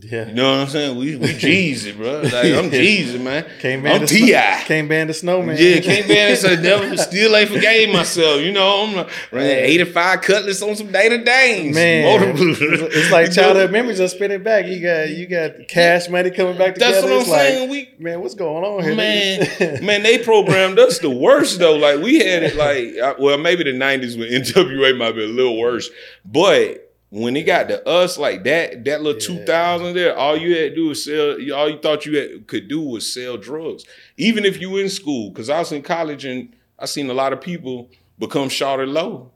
[0.00, 0.28] Yeah.
[0.28, 0.96] You know what I'm saying?
[0.96, 2.20] We we Jeezy, bro.
[2.22, 3.44] Like I'm Jeezy, man.
[3.58, 4.32] Can't ban I'm Ti.
[4.32, 5.56] Can't ban the snowman.
[5.58, 6.46] Yeah, can't be honest.
[6.46, 8.40] I never still ain't forgave myself.
[8.40, 11.74] You know, I'm like, running 85 cutlass on some data dames.
[11.74, 14.66] Man, it's, like childhood memories are spinning back.
[14.66, 16.92] You got you got cash money coming back together.
[16.92, 17.70] That's what I'm It's like, saying.
[17.70, 18.94] We man, what's going on here?
[18.94, 21.76] Man, man, they programmed us the worst though.
[21.76, 25.58] Like we had it like well, maybe the '90s with NWA might be a little
[25.58, 25.90] worse,
[26.24, 29.40] but when it got to us like that, that little Yeah.
[29.44, 31.30] 2000 there, all you had to do was sell.
[31.54, 33.84] All you thought you had, could do was sell drugs,
[34.16, 35.30] even if you in school.
[35.30, 38.92] Because I was in college and I seen a lot of people become short and
[38.92, 39.32] low.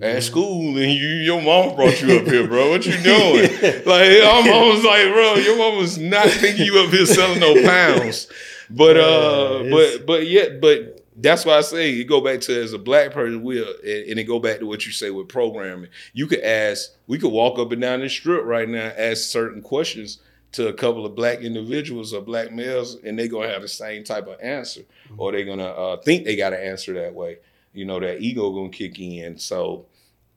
[0.00, 2.68] At school, and you, your mom brought you up here, bro.
[2.70, 3.48] What you doing?
[3.86, 7.62] Like, I'm almost like, bro, your mom was not thinking you up here selling no
[7.62, 8.26] pounds.
[8.68, 12.40] But uh, Yeah, it's- but but yet, but that's why I say you go back
[12.42, 15.10] to as a black person, we and, and it go back to what you say
[15.10, 15.90] with programming.
[16.12, 19.62] You could ask, we could walk up and down the strip right now, ask certain
[19.62, 20.18] questions
[20.52, 24.04] to a couple of black individuals or black males, and they're gonna have the same
[24.04, 24.82] type of answer,
[25.16, 27.38] or they're gonna uh, think they got to answer that way.
[27.72, 29.38] You know, that ego gonna kick in.
[29.38, 29.86] So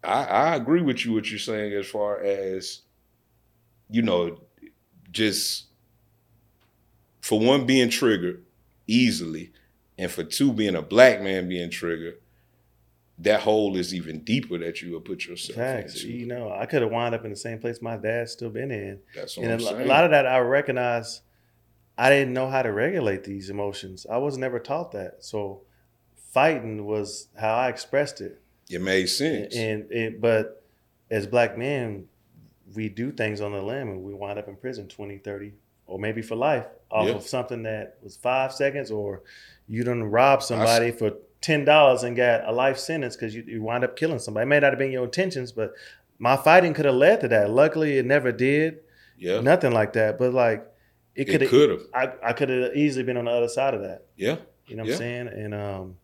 [0.03, 2.82] I, I agree with you what you're saying as far as
[3.89, 4.39] you know,
[5.11, 5.65] just
[7.21, 8.43] for one being triggered
[8.88, 9.51] easily,
[9.97, 12.17] and for two being a black man being triggered,
[13.19, 16.03] that hole is even deeper that you will put yourself Facts.
[16.03, 16.13] into.
[16.13, 18.69] You know, I could have wound up in the same place my dad's still been
[18.71, 18.99] in.
[19.15, 19.81] That's what And I'm a, saying.
[19.81, 21.21] a lot of that I recognize
[21.97, 24.05] I didn't know how to regulate these emotions.
[24.07, 25.23] I was never taught that.
[25.23, 25.61] So
[26.31, 28.39] fighting was how I expressed it.
[28.69, 29.55] it made sense.
[29.55, 30.63] And it, but
[31.09, 32.05] as black men,
[32.75, 35.53] we do things on the limb and we wind up in prison 20, 30,
[35.87, 37.13] or maybe for life off Yeah.
[37.15, 39.23] of something that was five seconds or
[39.68, 41.11] you done robbed somebody for
[41.41, 44.43] ten dollars and got a life sentence because you, you wind up killing somebody.
[44.43, 45.74] It may not have been your intentions, but
[46.20, 47.49] my fighting could have led to that.
[47.51, 48.80] Luckily it never did.
[49.18, 50.18] yeah, Nothing like that.
[50.18, 50.65] But like
[51.15, 51.82] it could have could have.
[51.93, 54.05] I, I could have easily been on the other side of that.
[54.15, 54.38] Yeah,
[54.68, 54.93] You know what Yeah.
[54.93, 55.28] I'm saying?
[55.28, 55.97] And um,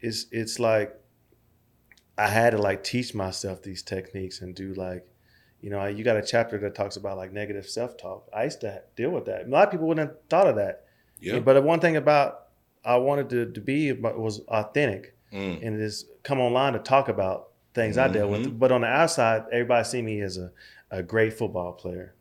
[0.00, 0.94] it's it's like
[2.16, 5.04] I had to like teach myself these techniques and do like,
[5.60, 8.28] you know, you got a chapter that talks about like negative self talk.
[8.34, 9.46] I used to deal with that.
[9.46, 10.84] A lot of people wouldn't have thought of that.
[11.20, 11.38] yeah.
[11.40, 12.43] But the one thing about
[12.84, 15.66] I wanted to, to be was authentic Mm.
[15.66, 18.46] and just come online to talk about things I dealt with.
[18.46, 18.58] Mhm.
[18.60, 20.52] But on the outside, everybody see me as a,
[20.92, 22.14] a great football player.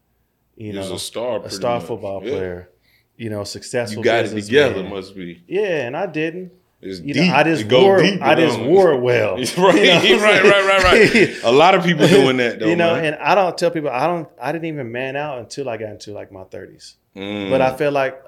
[0.55, 1.87] You know, a star, a star much.
[1.87, 2.31] football Yeah.
[2.31, 2.69] player.
[3.15, 3.99] You know, successful.
[3.99, 5.43] You got it together, must be.
[5.47, 6.53] Yeah, and I didn't.
[6.81, 7.29] It's You deep.
[7.29, 8.01] know, I just wore.
[8.01, 9.35] deep, I just wore well.
[9.35, 9.45] right,
[10.03, 10.83] You know right, right, right,
[11.13, 11.43] right.
[11.43, 12.65] A lot of people doing that though.
[12.71, 13.13] you know, man.
[13.13, 14.27] and I don't tell people I don't.
[14.41, 16.95] I didn't even man out until I got into like my thirties.
[17.15, 17.51] Mm.
[17.51, 18.19] But I feel like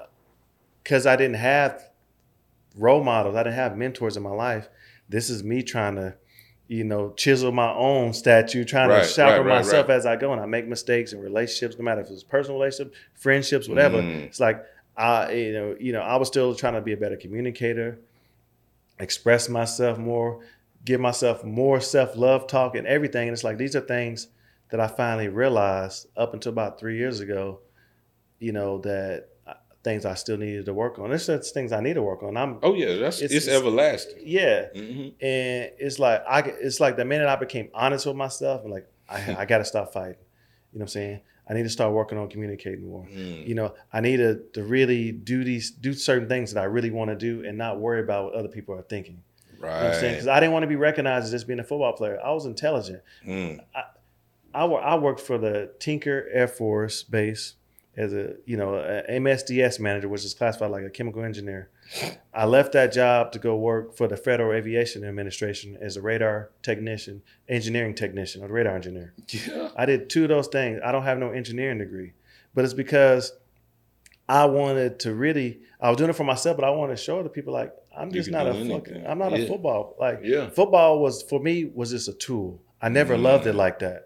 [0.84, 1.82] because I didn't have
[2.76, 4.68] role models, I didn't have mentors in my life.
[5.08, 6.14] This is me trying to,
[6.68, 10.16] you know, chisel my own statue, trying Right, to sharpen right, right, myself as I
[10.16, 14.02] go, and I make mistakes in relationships, no matter if it's personal relationships, friendships, whatever.
[14.02, 14.24] Mm.
[14.24, 14.64] It's like
[14.96, 17.98] I, you know, you know, I was still trying to be a better communicator,
[18.98, 20.40] express myself more,
[20.84, 23.28] give myself more self love talk and everything.
[23.28, 24.28] And it's like these are things
[24.70, 27.60] that I finally realized up until about three years ago.
[28.38, 29.28] You know that
[29.86, 31.08] things I still needed to work on.
[31.10, 32.36] There's just things I need to work on.
[32.36, 34.22] I'm oh yeah, that's It's- it's, it's- everlasting.
[34.26, 38.62] yeah, hmm and it's like I it's like the minute I became honest with myself
[38.64, 40.20] and like I I got to stop fighting.
[40.72, 41.20] You know what I'm saying?
[41.48, 43.06] I need to start working on communicating more.
[43.06, 43.46] Mm.
[43.46, 46.90] You know, I need to, to really do these do certain things that I really
[46.90, 49.22] want to do and not worry about what other people are thinking.
[49.54, 50.02] You know what I'm saying?
[50.04, 50.10] Right.
[50.14, 52.18] Because I didn't want to be recognized as just being a football player.
[52.22, 53.00] I was intelligent.
[53.24, 53.60] Mm.
[54.52, 57.54] I, wor- I worked for the Tinker Air Force Base
[57.96, 61.70] as a you know a MSDS manager, which is classified like a chemical engineer.
[62.34, 66.50] I left that job to go work for the Federal Aviation Administration as a radar
[66.62, 69.14] technician, engineering technician, or radar engineer.
[69.28, 69.70] Yeah.
[69.76, 70.80] I did two of those things.
[70.84, 72.12] I don't have no engineering degree,
[72.54, 73.32] but it's because
[74.28, 75.60] I wanted to really.
[75.80, 78.10] I was doing it for myself, but I wanted to show the people like I'm
[78.12, 79.06] just not a fucking.
[79.06, 79.38] I'm not Yeah.
[79.44, 80.48] a football like Yeah.
[80.50, 82.60] football was for me was just a tool.
[82.82, 83.58] I never loved it Mm.
[83.58, 84.05] like that.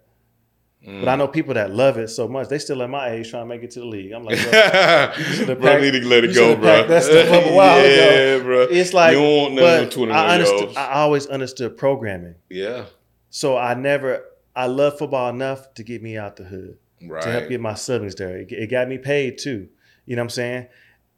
[0.85, 2.49] But I know people that love it so much.
[2.49, 4.13] They still at my age trying to make it to the league.
[4.13, 4.51] I'm like, bro,
[5.47, 6.65] bro, packed- need to let it go, bro.
[6.65, 7.93] packed that stuff up a while yeah,
[8.37, 8.45] ago.
[8.45, 8.63] bro.
[8.71, 10.77] it's like, you don't want nothing but with 21 I understood.
[10.79, 12.37] I always understood programming.
[12.49, 12.87] Yeah,
[13.29, 14.25] So I never,
[14.57, 16.79] I love football enough to get me out the hood.
[17.03, 17.23] right.
[17.23, 18.39] to help get my siblings there.
[18.39, 19.69] It, it got me paid too.
[20.07, 20.67] You know what I'm saying?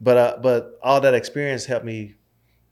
[0.00, 2.16] But uh, but all that experience helped me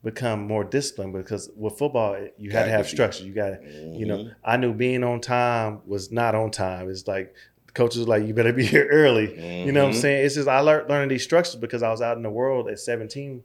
[0.02, 3.24] become more disciplined because with football you had Gotta have structure.
[3.24, 4.18] You got to, you know.
[4.18, 4.34] Mhm.
[4.44, 6.88] I knew being on time was not on time.
[6.88, 7.34] It's like
[7.74, 9.64] coaches like you better be here early.
[9.64, 10.00] You know what I'm Mhm.
[10.00, 10.24] saying?
[10.26, 12.78] It's just I learned learning these structures because I was out in the world at
[12.78, 13.42] 17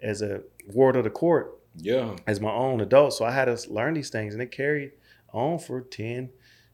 [0.00, 0.40] as a
[0.72, 3.12] ward of the court Yeah, as my own adult.
[3.12, 4.92] So I had to learn these things and it carried
[5.34, 6.30] on for 10,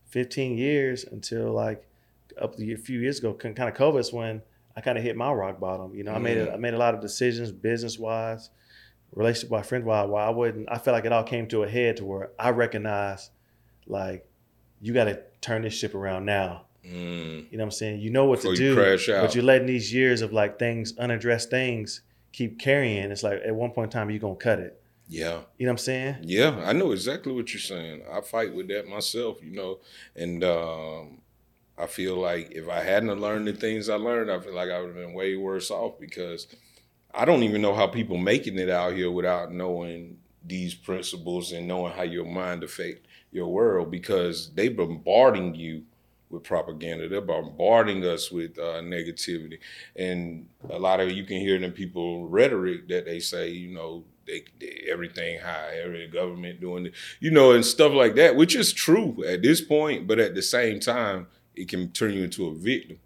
[0.07, 1.85] 15 years until like
[2.41, 4.43] up to a few years ago, kind of COVID is when
[4.76, 5.95] I kind of hit my rock bottom.
[5.95, 8.51] You know, I made a, I made a lot of decisions business wise,
[9.14, 11.68] relationship wise, friend wise, why I wouldn't, I felt like it all came to a
[11.68, 13.30] head to where I recognize
[13.86, 14.26] like,
[14.80, 16.66] you got to turn this ship around now.
[16.84, 17.50] Mm.
[17.50, 18.00] You know what I'm saying?
[18.00, 19.22] You know what Before to you do, crash out.
[19.22, 22.02] but you're letting these years of like things, unaddressed things
[22.32, 23.10] keep carrying.
[23.10, 24.82] It's like at one point in time, you're going to cut it.
[25.08, 25.40] yeah.
[25.58, 26.16] You know what I'm saying?
[26.22, 28.02] Yeah, I know exactly what you're saying.
[28.12, 29.78] I fight with that myself, you know,
[30.16, 31.20] and um,
[31.78, 34.80] I feel like if I hadn't learned the things I learned, I feel like I
[34.80, 36.46] would have been way worse off because
[37.14, 41.66] I don't even know how people making it out here without knowing these principles and
[41.66, 45.84] knowing how your mind affect your world because they bombarding you
[46.28, 47.08] with propaganda.
[47.08, 49.58] They're bombarding us with uh, negativity,
[49.96, 54.04] and a lot of you can hear in people rhetoric that they say, you know,
[54.26, 58.56] they, they everything high, every government doing it, you know, and stuff like that, which
[58.56, 62.46] is true at this point, but at the same time, it can turn you into
[62.46, 62.98] a victim.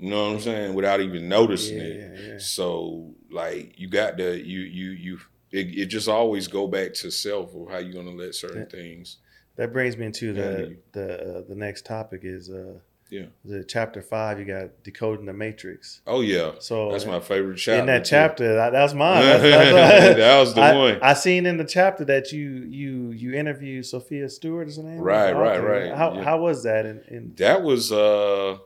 [0.00, 0.74] You know what I'm saying?
[0.74, 2.20] Without even noticing Yeah, it.
[2.32, 2.38] yeah.
[2.38, 5.18] So like you got to you you you
[5.52, 9.18] it, it just always go back to self of how you're gonna let certain things.
[9.56, 12.78] That brings me into the the uh, the next topic is uh
[13.10, 13.26] Yeah.
[13.44, 14.38] the chapter five.
[14.38, 16.00] You got decoding the matrix.
[16.06, 17.80] Oh yeah, So that's my favorite chapter.
[17.80, 19.22] in that chapter, that, that's mine.
[19.26, 20.98] That's, that's- that was the I, one.
[21.02, 22.48] I seen in the chapter that you
[22.80, 24.98] you you interviewed Sophia Stewart is her name.
[25.00, 25.92] Right, right, right.
[25.92, 26.22] How Yeah.
[26.22, 26.86] how was that?
[26.86, 28.56] And that was uh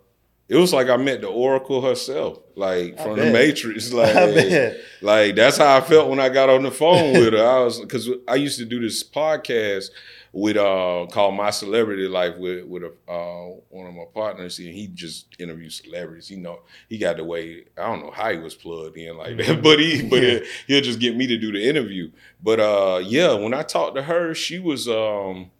[0.48, 3.30] it was like I met the Oracle herself, like from the.
[3.32, 3.92] Matrix.
[3.92, 7.46] Like, like that's how I felt when I got on the phone with her.
[7.46, 9.90] I was because I used to do this podcast
[10.32, 14.68] with uh called My Celebrity Life with with a, uh, one of my partners, and
[14.68, 16.30] he just interviewed celebrities.
[16.30, 19.36] You know, he got the way I don't know how he was plugged in like
[19.38, 20.38] that, but he but Yeah.
[20.66, 22.10] he, will just get me to do the interview.
[22.42, 25.50] But uh yeah, when I talked to her, she was um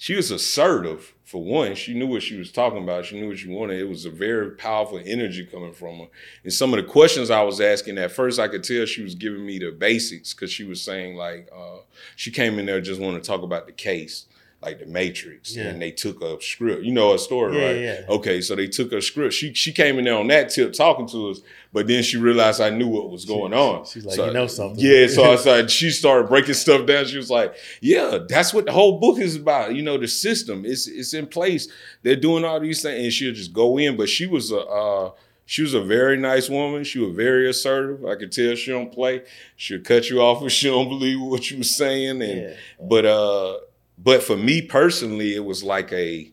[0.00, 1.74] she was assertive for one.
[1.74, 3.04] She knew what she was talking about.
[3.04, 3.80] She knew what she wanted.
[3.80, 6.06] It was a very powerful energy coming from her.
[6.44, 9.16] And some of the questions I was asking at first, I could tell she was
[9.16, 11.78] giving me the basics because she was saying like uh,
[12.14, 14.26] she came in there just wanting to talk about the case,
[14.60, 15.68] like the Matrix, Yeah.
[15.68, 16.82] and they took a script.
[16.82, 17.76] You know a story, Yeah, right?
[17.80, 18.00] yeah.
[18.08, 19.34] Okay, so they took a script.
[19.34, 21.40] She she came in there on that tip talking to us,
[21.72, 23.84] but then she realized I knew what was going She- on.
[23.86, 25.70] she's like, So- "You know something." Yeah, so I started.
[25.70, 27.06] She started breaking stuff down.
[27.06, 29.76] She was like, "Yeah, that's what the whole book is about.
[29.76, 31.68] You know, the system is it's in place.
[32.02, 33.96] They're doing all these things, and she'll just go in.
[33.96, 35.10] But she was a uh,
[35.46, 36.82] she was a very nice woman.
[36.82, 38.04] She was very assertive.
[38.04, 39.22] I could tell she don't play.
[39.56, 42.20] She'll cut you off if she don't believe what you was saying.
[42.22, 42.54] And yeah.
[42.80, 43.58] but uh,
[44.02, 46.30] but for me personally, it was like a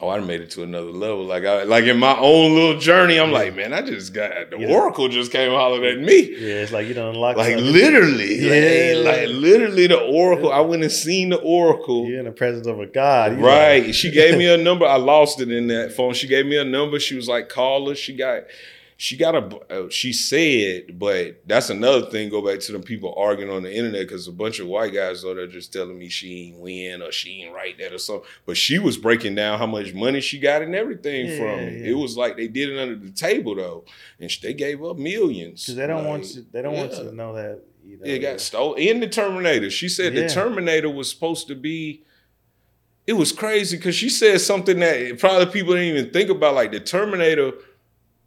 [0.00, 1.24] oh, I made it to another level.
[1.24, 4.58] Like I like in my own little journey, I'm like, man, I just got the
[4.58, 4.68] Yeah.
[4.72, 6.20] Oracle just came hollering at me.
[6.30, 7.72] Yeah, it's like you don't unlock Like something.
[7.72, 8.98] literally, Yeah.
[9.02, 10.52] like, like literally the Oracle.
[10.52, 12.06] I went and seen the Oracle.
[12.06, 13.38] You're in the presence of a God.
[13.40, 13.92] Right.
[13.94, 14.86] She gave me a number.
[14.86, 16.14] I lost it in that phone.
[16.14, 17.00] She gave me a number.
[17.00, 17.96] She was like, call her.
[17.96, 18.44] She got,
[19.00, 22.28] she got a, uh, she said, but that's another thing.
[22.30, 25.22] Go back to them people arguing on the internet because a bunch of white guys
[25.22, 28.28] though they're just telling me she ain't win or she ain't right that or something.
[28.44, 31.80] But she was breaking down how much money she got and everything Yeah, from it.
[31.80, 31.90] yeah.
[31.90, 33.84] It was like they did it under the table though,
[34.18, 35.62] and they gave up millions.
[35.64, 36.46] Because they don't want Like, you.
[36.50, 37.60] They don't want you to know that.
[37.84, 38.80] Know, It got stolen.
[38.80, 40.22] In the Terminator, she said Yeah.
[40.22, 42.02] the Terminator was supposed to be.
[43.06, 46.54] It was crazy because she said something that probably people didn't even think about.
[46.56, 47.52] Like the Terminator,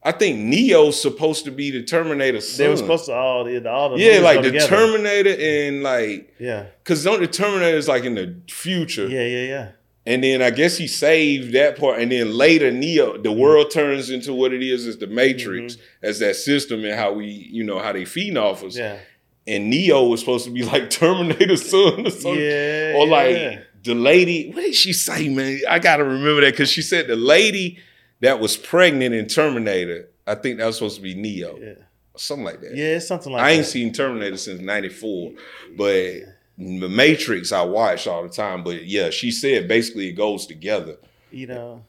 [0.04, 2.42] I think Neo's supposed to be the Terminator.
[2.42, 2.66] son.
[2.66, 4.68] They were supposed to all the all the yeah, like the together.
[4.68, 9.44] Terminator and like Yeah, because don't the Terminator is like in the future, yeah, yeah,
[9.44, 9.72] yeah.
[10.08, 13.40] and then I guess he saved that part, and then later Neo, the mm-hmm.
[13.40, 16.06] world turns into what it is as the Matrix, mm-hmm.
[16.06, 18.98] as that system and how we, you know, how they feed off us Yeah,
[19.46, 22.42] and Neo was supposed to be like Terminator son or something.
[22.42, 22.94] yeah.
[22.96, 23.60] or like yeah.
[23.84, 25.60] the lady, what did she say, man?
[25.70, 27.78] I gotta remember that because she said the lady
[28.22, 31.58] that was pregnant in Terminator, I think that was supposed to be Neo.
[31.58, 31.74] yeah,
[32.16, 32.76] Something like that.
[32.76, 32.96] yeah.
[32.96, 33.48] It's something like that.
[33.48, 35.32] I ain't seen Terminator since '94,
[35.76, 36.14] but
[36.58, 38.64] the Matrix I watched all the time.
[38.64, 40.98] But yeah, she said basically it goes together
[41.32, 41.84] you know,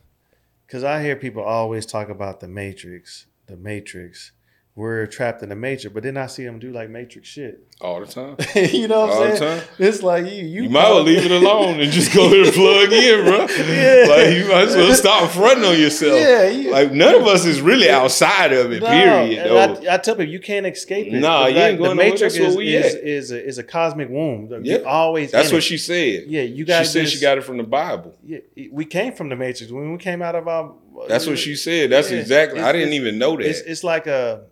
[0.66, 4.30] because I hear people always talk about the Matrix, the Matrix.
[4.74, 7.62] We're trapped in the Matrix, but then I see them do like Matrix shit.
[7.82, 8.36] All the time.
[8.54, 9.62] you know what All I'm the saying?
[9.78, 12.52] It's like you, you, You might well leave it alone and just go there and
[12.54, 13.38] plug in, bro.
[13.70, 14.06] Yeah.
[14.08, 16.18] Like you might as well stop fronting on yourself.
[16.18, 18.80] Yeah, you- Like none of us is really outside of it.
[18.82, 19.46] No, period.
[19.86, 21.20] I, I tell people you can't escape it.
[21.20, 21.94] Nah, you Like, ain't going The.
[22.04, 24.48] Matrix is we is, is, a, is a cosmic womb.
[24.64, 24.78] Yeah.
[24.78, 25.32] You're always.
[25.32, 25.62] That's what it.
[25.64, 26.24] she said.
[26.28, 26.86] Yeah, you She got.
[26.86, 28.16] said she got it from the Bible.
[28.24, 28.38] Yeah,
[28.70, 30.72] we came from the Matrix when we came out of our.
[31.08, 31.90] That's what she said.
[31.90, 32.20] That's Yeah.
[32.20, 32.60] exactly.
[32.60, 33.44] I didn't even know that.
[33.44, 34.44] It's it's like a,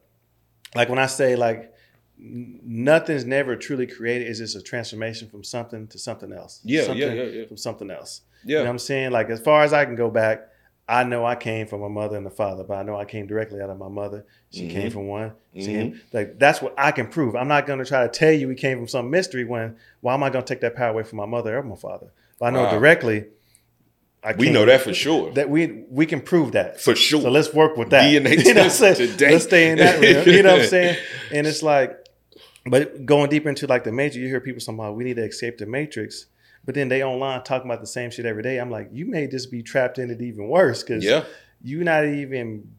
[0.74, 1.72] like when I say like,
[2.18, 4.28] nothing's never truly created.
[4.28, 6.60] It's just a transformation from something to something else.
[6.64, 7.46] Yeah, yeah, Something yeah, yeah.
[7.46, 8.22] From something else.
[8.44, 8.50] yeah.
[8.50, 9.10] You know what I'm saying?
[9.12, 10.46] Like as far as I can go back,
[10.88, 13.26] I know I came from a mother and a father, but I know I came
[13.26, 14.24] directly out of my mother.
[14.50, 14.70] She Mhm.
[14.70, 15.32] came from one.
[15.56, 15.72] She Mhm.
[15.72, 17.36] came, like that's what I can prove.
[17.36, 20.22] I'm not gonna try to tell you we came from some mystery when why am
[20.24, 22.08] I gonna take that power away from my mother or my father?
[22.38, 22.70] But I know Wow.
[22.70, 23.26] directly
[24.22, 25.32] I we know that for sure.
[25.32, 26.80] that we we can prove that.
[26.80, 27.22] for sure.
[27.22, 28.04] So let's work with that.
[28.04, 28.96] DNA you know what I'm saying?
[28.96, 29.32] today.
[29.32, 30.28] Let's stay in that realm.
[30.28, 30.98] You know what I'm saying?
[31.32, 31.96] And it's like,
[32.66, 35.24] but going deeper into like the matrix, you hear people talking about we need to
[35.24, 36.26] escape the matrix,
[36.64, 38.58] but then they online talking about the same shit every day.
[38.58, 41.24] I'm like, you may just be trapped in it even worse because yeah.
[41.62, 42.74] you're not even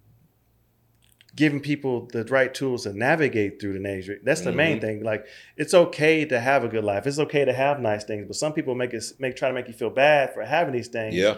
[1.42, 4.22] giving people the right tools to navigate through the matrix.
[4.24, 4.82] That's the main Mhm.
[4.82, 5.04] thing.
[5.04, 5.26] Like,
[5.58, 7.08] it's okay to have a good life.
[7.08, 9.68] It's okay to have nice things, but some people make it make try to make
[9.68, 11.16] you feel bad for having these things.
[11.16, 11.38] Yeah.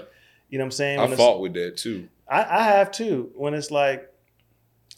[0.50, 1.00] You know what I'm saying?
[1.00, 2.10] I When fought with that too.
[2.28, 3.32] I, I have too.
[3.36, 4.10] When it's like,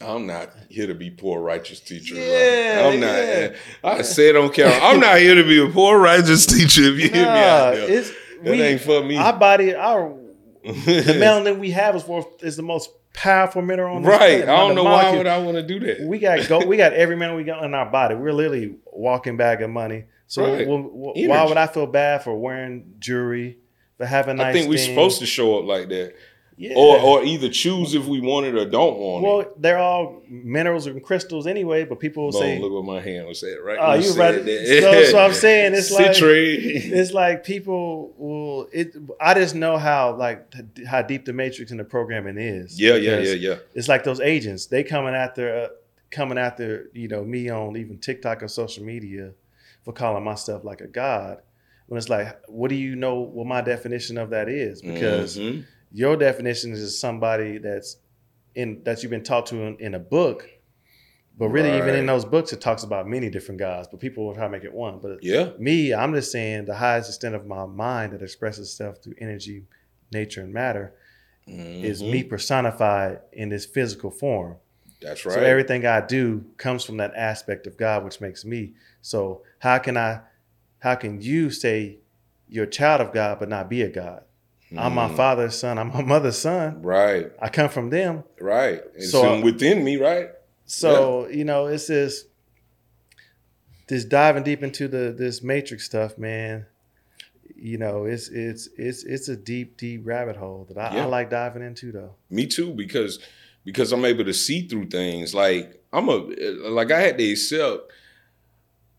[0.01, 2.15] I'm not here to be poor righteous teacher.
[2.15, 2.23] bro.
[2.23, 3.15] Yeah, I'm not.
[3.15, 3.55] yeah.
[3.83, 4.79] I said on camera.
[4.81, 6.81] I'm not here to be a poor righteous teacher.
[6.81, 8.09] If you hear me nah, out there, it's
[8.41, 9.17] that we, ain't for me.
[9.17, 10.17] our body, our
[10.63, 14.41] the melanin we have is worth is the most powerful mineral on this right.
[14.43, 16.01] I don't know why would I want to do that.
[16.01, 16.65] we got go.
[16.65, 18.15] We got every mineral we got in our body.
[18.15, 20.05] We're literally walking bag of money.
[20.27, 20.65] So Right.
[20.67, 23.57] wh- wh- why would I feel bad for wearing jewelry,
[23.97, 24.47] for having nice?
[24.47, 24.89] I think we're things?
[24.89, 26.13] supposed to show up like that,
[26.57, 26.73] yeah.
[26.75, 29.27] or or either choose if we want it or don't want it.
[29.27, 31.85] well, they're all minerals and crystals anyway.
[31.85, 33.59] But people will Boom, say, look what my hand was saying.
[33.63, 33.77] Right.
[33.79, 34.43] "Oh, you right."
[34.81, 40.15] So, so I'm saying it's like it's like people will it i just know how
[40.15, 40.53] like
[40.87, 43.55] how deep the matrix and the programming is yeah, yeah, yeah, yeah.
[43.73, 45.67] it's like those agents they coming after uh,
[46.11, 49.31] coming after you know me on even tiktok or social media
[49.83, 51.41] for calling myself like a god
[51.87, 55.65] when it's like what do you know what my definition of that is because Mhm.
[55.95, 57.97] Your definition is somebody that's
[58.53, 60.49] in that you've been taught to in, in a book
[61.37, 64.33] but really even in those books it talks about many different gods but people will
[64.33, 67.45] try to make it one but yeah, me, I'm just saying the highest extent of
[67.45, 69.63] my mind that expresses itself through energy,
[70.11, 70.93] nature, and matter
[71.47, 72.09] is Mhm.
[72.09, 74.57] me personified in this physical form.
[75.01, 75.33] That's right.
[75.35, 78.73] So everything I do comes from that aspect of God, which makes me.
[79.01, 80.21] So how can I,
[80.79, 81.99] how can you say
[82.47, 84.23] you're a child of God but not be a God?
[84.77, 85.15] I'm my Mm.
[85.15, 85.77] father's son.
[85.77, 86.81] I'm my mother's son.
[86.81, 88.23] Right, I come from them.
[88.39, 88.81] right.
[88.95, 90.29] It's So, in- within me, right?
[90.65, 92.25] So you know, it's this
[93.87, 96.65] this diving deep into the this matrix stuff, man.
[97.55, 101.03] You know, it's it's it's it's a deep, deep rabbit hole that I, Yeah.
[101.03, 102.15] I like diving into, though.
[102.29, 103.19] Me too, because
[103.63, 105.33] because I'm able to see through things.
[105.33, 106.17] Like I'm a
[106.69, 107.91] like I had to accept,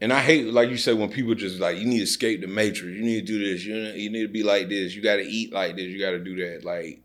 [0.07, 2.47] and I hate like you said when people just like you need to escape the
[2.47, 2.97] matrix.
[2.97, 3.65] You need to do this.
[3.65, 4.95] You you need to be like this.
[4.95, 5.87] You got to eat like this.
[5.87, 6.65] You got to do that.
[6.65, 7.03] Like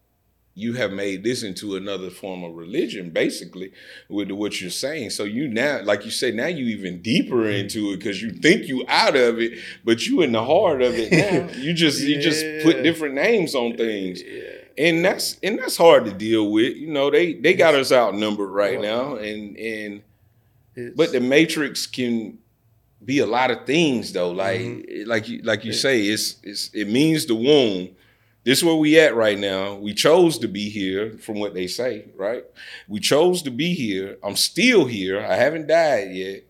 [0.54, 3.72] you have made this into another form of religion, basically,
[4.08, 5.10] with what you're saying.
[5.10, 8.68] So you now, like you say, now you even deeper into it because you think
[8.68, 11.52] you out of it, but you in the heart of it now.
[11.60, 14.22] You just you just put different names on things
[14.78, 16.78] and that's and that's hard to deal with.
[16.78, 20.04] You know, they they got us outnumbered right now, and and
[20.95, 22.38] but the Matrix can
[23.04, 24.32] be a lot of things though.
[24.32, 25.10] Like Mm-hmm.
[25.10, 27.89] like you like you say, it's it's it means the womb.
[28.43, 29.76] This is where we at right now.
[29.76, 32.43] We chose to be here, from what they say, right?
[32.88, 34.18] We chose to be here.
[34.24, 35.20] I'm still here.
[35.24, 36.43] I haven't died yet.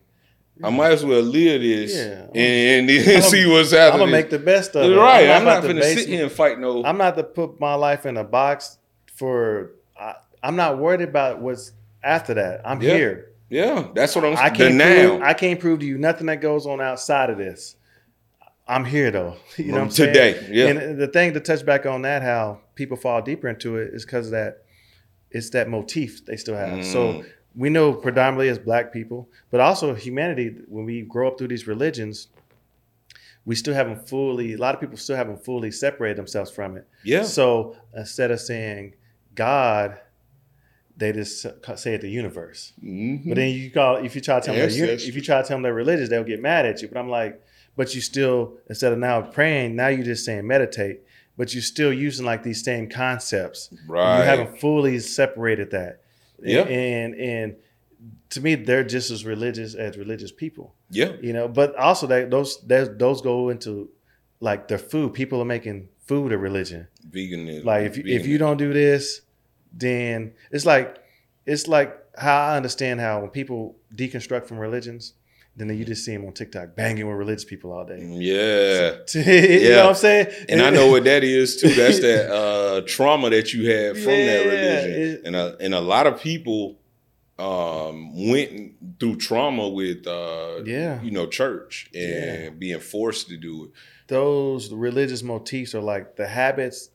[0.64, 2.26] I might as well live this Yeah.
[2.34, 3.92] and, and I'm- see what's happening.
[3.94, 4.94] I'm gonna make the best of it.
[4.96, 5.28] right.
[5.28, 6.82] I'm not, about to gonna sit here and fight no.
[6.84, 8.78] I'm not to put my life in a box
[9.16, 9.72] for.
[9.98, 11.72] I, I'm not worried about what's
[12.02, 12.62] after that.
[12.64, 13.31] I'm here.
[13.52, 14.78] Yeah, that's what I'm I saying.
[14.78, 15.26] can't prove, now.
[15.26, 17.76] I can't prove to you nothing that goes on outside of this.
[18.66, 19.36] I'm here though.
[19.58, 20.14] You know what I'm saying?
[20.14, 20.66] Today, yeah.
[20.68, 24.04] And the thing to touch back on that, how people fall deeper into it, is
[24.04, 24.62] because that
[25.30, 26.84] it's that motif they still have.
[26.84, 27.26] So Mm.
[27.54, 30.56] we know predominantly as black people, but also humanity.
[30.68, 32.28] When we grow up through these religions,
[33.44, 34.54] we still haven't fully.
[34.54, 36.86] A lot of people still haven't fully separated themselves from it.
[37.04, 37.24] Yeah.
[37.24, 38.94] So instead of saying
[39.34, 39.98] God,
[41.02, 41.42] they just
[41.76, 42.72] say it the universe.
[42.82, 43.28] Mhm.
[43.28, 45.08] But then you call if you try to tell them they're, uni- Ancestry.
[45.10, 46.88] if you try to tell them they're religious, they'll get mad at you.
[46.88, 47.40] But I'm like,
[47.76, 51.00] but you still instead of now praying, now you're just saying meditate.
[51.38, 53.70] but you're still using like these same concepts.
[53.88, 54.18] Right.
[54.18, 56.02] You haven't fully separated that.
[56.42, 56.62] Yeah.
[56.64, 57.56] And and
[58.30, 60.74] to me, they're just as religious as religious people.
[60.90, 61.12] Yeah.
[61.22, 63.88] You know, but also that those that those go into
[64.40, 65.14] like their food.
[65.14, 66.86] People are making food a religion.
[67.10, 67.64] Veganism.
[67.64, 69.22] Like if you, if you don't do this,
[69.72, 70.98] then it's like
[71.46, 75.14] it's like how I understand how when people deconstruct from religions,
[75.56, 77.98] then you just see them on TikTok banging with religious people all day.
[78.00, 78.98] Yeah.
[79.14, 79.68] you Yeah.
[79.76, 80.26] know what I'm saying?
[80.48, 81.68] And I know what that is too.
[81.70, 86.06] That's that uh, trauma that you had from that religion, and a, and a lot
[86.06, 86.78] of people
[87.38, 91.00] um, went through trauma with uh, Yeah.
[91.02, 92.50] you know church and Yeah.
[92.50, 93.70] being forced to do it.
[94.08, 96.90] those religious motifs are like the habits,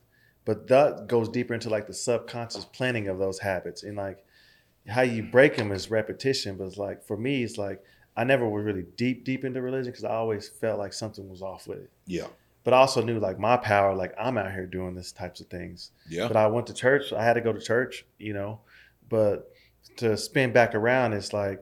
[0.48, 4.24] but that goes deeper into like the subconscious planning of those habits and like
[4.88, 6.56] how you break them is repetition.
[6.56, 7.84] But it's like for me, it's like
[8.16, 11.42] I never was really deep deep into religion because I always felt like something was
[11.42, 11.90] off with it.
[12.06, 12.28] Yeah,
[12.64, 15.48] But I also knew like my power, like I'm out here doing this types of
[15.48, 15.90] things.
[16.08, 17.12] yeah, But I went to church.
[17.12, 18.60] I had to go to church, you know.
[19.06, 19.52] But
[19.98, 21.60] to spin back around, it's like,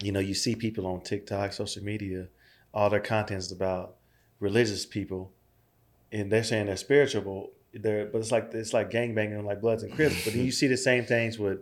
[0.00, 2.28] you know, you see people on TikTok, social media,
[2.72, 3.96] all their content is about
[4.38, 5.32] religious people,
[6.12, 7.50] and they're saying they're spiritual.
[7.74, 10.24] They're, but it's like it's like gangbanging like Bloods and Crips.
[10.24, 11.58] But then you see the same things with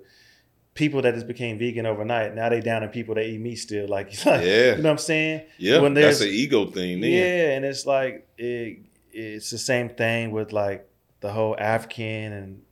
[0.75, 2.35] people that just became vegan overnight.
[2.35, 3.89] Now they down in people that eat meat still.
[3.89, 4.41] Like, Yeah.
[4.41, 5.43] you know what I'm saying?
[5.59, 5.81] yeah.
[5.81, 7.01] when That's there's- an ego thing.
[7.01, 7.11] Then.
[7.11, 8.81] Yeah, and it's like it,
[9.13, 10.89] it's the same thing with like
[11.21, 12.63] the whole African and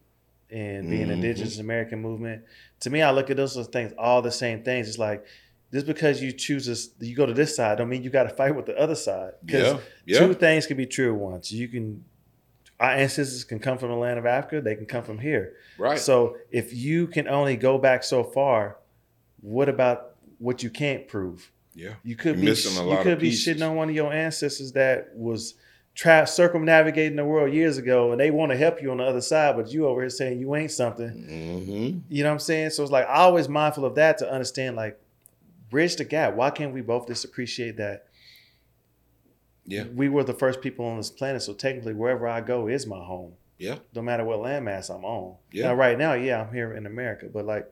[0.51, 1.13] and being Mhm.
[1.15, 2.45] indigenous American movement.
[2.81, 4.89] To me, I look at those things all the same things.
[4.89, 5.25] It's like
[5.75, 8.29] just because you choose this, you go to this side, don't mean you got to
[8.31, 9.33] fight with the other side.
[9.45, 10.19] Because yeah, yeah.
[10.21, 11.51] two things can be true at once.
[11.53, 12.05] You can
[12.79, 14.61] our ancestors can come from the land of Africa.
[14.61, 15.55] They can come from here.
[15.79, 15.99] right.
[15.99, 18.79] So if you can only go back so far,
[19.41, 21.51] what about what you can't prove?
[21.75, 23.57] yeah, You could You're be missing a you could be pieces.
[23.57, 25.55] shitting on one of your ancestors that was
[25.97, 29.21] tra- circumnavigating the world years ago, and they want to help you on the other
[29.21, 31.09] side, but you over here saying you ain't something.
[31.09, 32.71] hmm You know what I'm saying?
[32.71, 35.01] So it's like I always mindful of that to understand, like,
[35.75, 36.35] bridge the gap.
[36.37, 38.07] Why can't we both just appreciate that?
[39.67, 39.85] Yeah.
[39.95, 43.03] we were the first people on this planet, so technically wherever I go is my
[43.03, 43.33] home.
[43.57, 43.79] Yeah.
[43.95, 45.37] no matter what landmass I'm on.
[45.53, 45.69] Yeah.
[45.69, 47.67] Now, right now, yeah, I'm here in America, but like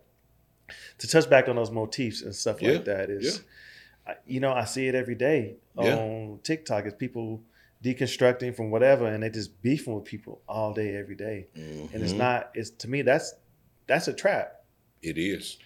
[0.99, 2.73] to touch back on those motifs and stuff Yeah.
[2.73, 3.43] like that is,
[4.07, 5.97] I, you know, I see it every day Yeah.
[5.97, 6.87] on TikTok.
[6.87, 7.43] It's people
[7.85, 11.49] deconstructing from whatever, and they just beefing with people all day, every day.
[11.55, 12.19] And it's Mhm.
[12.19, 12.51] not.
[12.55, 13.35] It's to me that's
[13.87, 14.65] that's a trap.
[15.03, 15.59] It is.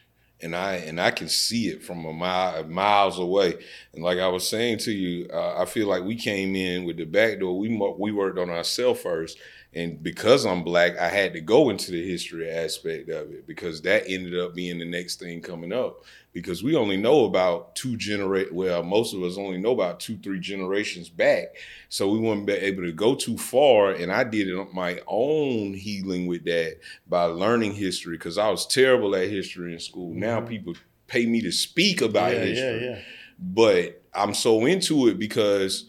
[0.43, 3.55] And I and I can see it from a mile miles away.
[3.95, 6.99] And like I was saying to you, uh, I feel like we came in with
[6.99, 7.59] the back door.
[7.59, 7.69] We
[7.99, 9.39] we worked on ourselves first,
[9.73, 13.83] and because I'm black, I had to go into the history aspect of it because
[13.83, 16.05] that ended up being the next thing coming up.
[16.37, 18.53] Because we only know about two generate.
[18.53, 21.47] Well, most of us only know about two, three generations back.
[21.89, 23.93] So we weren't be able to go too far.
[23.93, 26.77] And I did it on my own healing with that
[27.09, 30.13] by learning history because I was terrible at history in school.
[30.13, 30.49] Now Mhm.
[30.49, 30.75] people
[31.07, 32.99] pay me to speak about yeah, history, yeah, yeah.
[33.39, 35.87] but I'm so into it because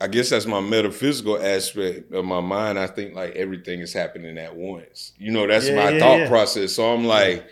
[0.00, 2.80] I guess that's my metaphysical aspect of my mind.
[2.80, 5.12] I think like everything is happening at once.
[5.18, 6.28] You know, that's Yeah, my yeah, thought yeah.
[6.28, 6.72] process.
[6.72, 7.46] So I'm like,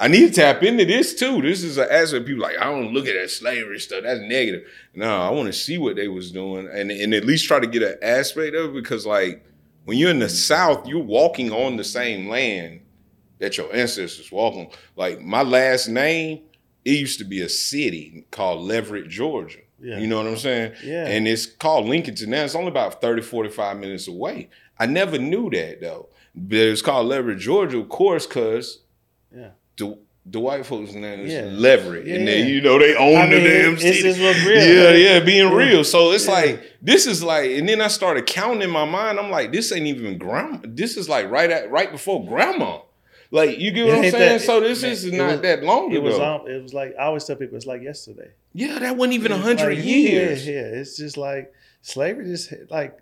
[0.00, 1.42] I need to tap into this too.
[1.42, 4.04] This is an aspect people like, I don't look at that slavery stuff.
[4.04, 4.62] That's negative.
[4.94, 7.66] No, I want to see what they was doing and, and at least try to
[7.66, 9.44] get an aspect of it because like
[9.86, 12.80] when you're in the South, you're walking on the same land
[13.40, 14.68] that your ancestors walk on.
[14.94, 16.42] Like my last name,
[16.84, 19.60] it used to be a city called Leverett, Georgia.
[19.80, 19.98] Yeah.
[19.98, 20.74] You know what I'm saying?
[20.84, 21.06] Yeah.
[21.06, 22.44] And it's called Lincolnton now.
[22.44, 24.48] It's only about 30, 45 minutes away.
[24.78, 26.08] I never knew that though.
[26.36, 28.78] But it's called Leverett, Georgia, of course, because.
[30.30, 31.48] The white folks' name is Yeah.
[31.52, 32.06] Leverett.
[32.06, 34.02] Yeah, and they, you know, they own I the mean, damn it's city.
[34.02, 34.56] just what's real.
[34.62, 35.84] Yeah, yeah, being real.
[35.84, 39.18] So it's like this is like, and then I started counting in my mind.
[39.18, 40.58] I'm like, this ain't even grandma.
[40.64, 42.80] This is like right at right before grandma.
[43.30, 44.38] Like you get what I'm saying?
[44.38, 46.02] that- so this man, is not was- that long It ago.
[46.06, 46.18] was.
[46.18, 48.30] Um, it was like I always tell people it's like yesterday.
[48.54, 50.46] yeah, that wasn't even a hundred like, years.
[50.46, 50.60] Yeah, yeah.
[50.80, 51.52] It's just like
[51.82, 52.24] slavery.
[52.26, 52.98] Just like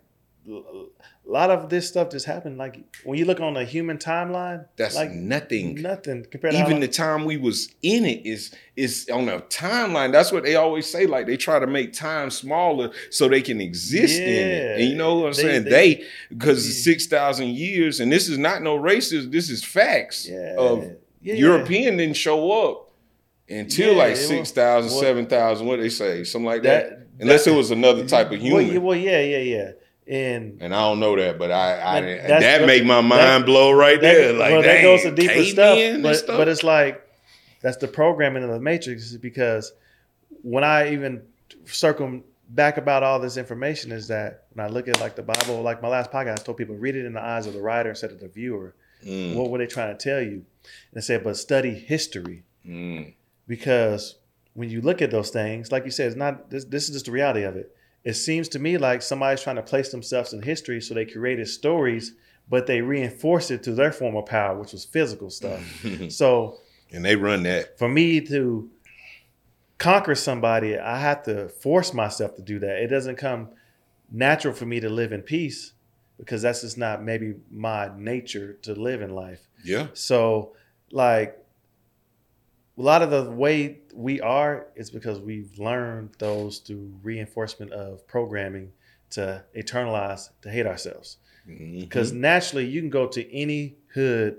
[0.49, 2.57] a lot of this stuff just happened.
[2.59, 5.81] Like when you look on the human timeline, That's like nothing.
[5.83, 10.13] nothing compared to even the time we was in it is is on a timeline.
[10.13, 11.07] That's what they always say.
[11.07, 14.81] Like they try to make time smaller so they can exist in it.
[14.81, 15.65] And you know what I'm They- saying?
[15.65, 16.83] they- because Yeah.
[16.93, 19.33] six thousand years, and this is not no racist.
[19.33, 20.91] This is facts yeah, of yeah,
[21.23, 21.35] yeah.
[21.35, 22.93] European didn't show up
[23.49, 26.89] until Yeah, like it 6,000, 7,000, what they say, something like that.
[26.91, 28.67] That, Unless that- it was another type of human.
[28.73, 29.71] yeah, well, yeah, yeah, yeah.
[30.09, 32.01] And and I don't know that, but I, I
[32.41, 34.33] that make my mind blow right there.
[34.33, 36.37] that, Like well, that goes to deeper stuff but, stuff.
[36.39, 37.03] but it's like
[37.61, 39.73] that's the programming of the matrix because
[40.43, 41.23] when i even
[41.65, 45.63] circle back about all this information is that when I look at like the Bible,
[45.63, 47.91] like my last podcast, I told people read it in the eyes of the writer
[47.91, 48.75] instead of the viewer.
[49.05, 49.35] Mm.
[49.35, 50.45] What were they trying to tell you?
[50.93, 53.15] And I said, but study history Mm.
[53.47, 54.17] because
[54.55, 57.07] when you look at those things, like you said, it's not this, this is just
[57.07, 57.75] the reality of it.
[58.07, 61.49] It seems to me like somebody's trying to place themselves in history, so they created
[61.49, 62.15] stories,
[62.49, 65.61] but they reinforced it to their form of power, which was physical stuff.
[66.11, 66.59] so
[66.93, 67.77] and they run that.
[67.77, 68.71] for me to
[69.79, 72.81] conquer somebody, I have to force myself to do that.
[72.81, 73.49] It doesn't come
[74.09, 75.73] natural for me to live in peace
[76.17, 79.49] because that's just not maybe my nature to live in life.
[79.65, 79.89] Yeah.
[79.95, 80.53] So,
[80.93, 81.45] like,
[82.79, 88.07] a lot of the way we are is because we've learned those through reinforcement of
[88.07, 88.73] programming
[89.11, 91.19] to eternalize, to hate ourselves.
[91.49, 91.81] Mhm.
[91.81, 94.39] Because naturally, you can go to any hood,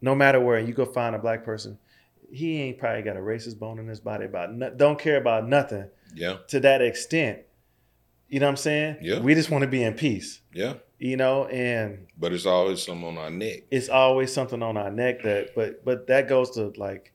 [0.00, 1.78] no matter where, and you go find a black person.
[2.30, 5.48] He ain't probably got a racist bone in his body about no, don't care about
[5.48, 7.40] nothing yeah, to that extent.
[8.28, 8.96] You know what I'm saying?
[9.02, 9.18] Yeah.
[9.20, 10.40] We just want to be in peace.
[10.54, 10.74] yeah.
[10.98, 13.64] You know, and But it's always something on our neck.
[13.72, 17.12] it's always something on our neck that but but that goes to like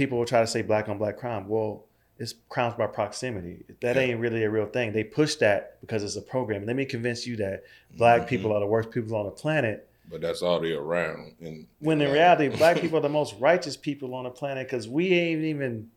[0.00, 1.84] people will try to say black on black crime well
[2.16, 4.02] it's crimes by proximity that Yeah.
[4.02, 7.26] ain't really a real thing they push that because it's a program let me convince
[7.26, 7.64] you that
[7.98, 8.28] black Mhm.
[8.28, 11.34] people are the worst people on the planet But that's all they're around.
[11.40, 14.88] And when in reality black people are the most righteous people on the planet because
[14.88, 15.90] we ain't even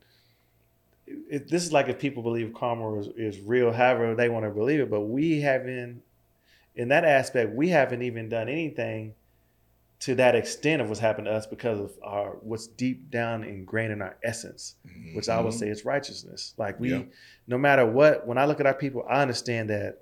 [1.30, 4.52] it, this is like if people believe karma is, is real however they want to
[4.52, 6.02] believe it but we haven't
[6.76, 9.14] in that aspect we haven't even done anything
[10.04, 13.94] to that extent of what's happened to us because of our what's deep down ingrained
[13.94, 14.76] in our essence
[15.14, 15.60] which i would Mhm.
[15.60, 17.04] say is righteousness like we Yeah.
[17.48, 20.02] no matter what when i look at our people i understand that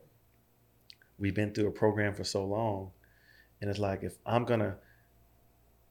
[1.19, 2.91] we've been through a program for so long
[3.59, 4.77] and it's like if i'm gonna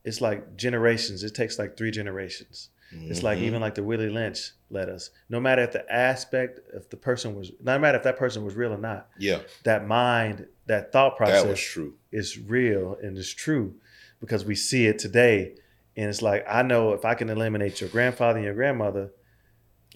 [0.04, 4.50] it's like generations it takes like three generations it's like even like the Willie Lynch
[4.68, 4.98] letter.
[5.28, 8.56] No matter if the aspect, if the person was, no matter if that person was
[8.56, 11.94] real or not, yeah, that mind, that thought process that was true.
[12.10, 13.76] is real and is true
[14.20, 15.54] because we see it today.
[15.96, 19.10] And it's like I know if I can eliminate your grandfather and your grandmother,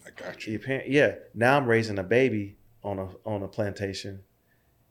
[0.05, 0.53] I got you.
[0.53, 0.67] your you.
[0.67, 1.15] parent, yeah.
[1.35, 4.21] Now I'm raising a baby on a on a plantation.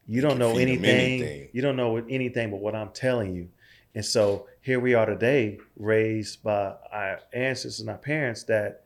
[0.08, 0.86] You don't know anything.
[0.86, 1.50] anything.
[1.54, 3.50] You don't know anything but what I'm telling you.
[3.96, 8.86] And so here we are today, raised by our ancestors and our parents that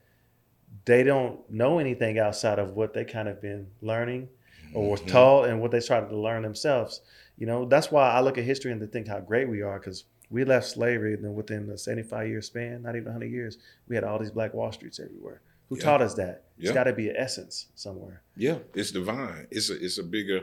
[0.86, 4.28] they don't know anything outside of what they kind of been learning
[4.74, 5.08] or Mhm.
[5.08, 7.02] taught and what they started to learn themselves.
[7.38, 9.80] You know, that's why I look at history and to think how great we are
[9.80, 13.57] because we left slavery and then within the 75 year span, not even 100 years,
[13.88, 15.41] we had all these black Wall Streets everywhere.
[15.69, 15.84] Who Yeah.
[15.84, 16.43] taught us that?
[16.57, 16.73] It's Yeah.
[16.73, 18.21] got to be an essence somewhere.
[18.36, 19.47] Yeah, it's divine.
[19.51, 20.41] It's a it's a bigger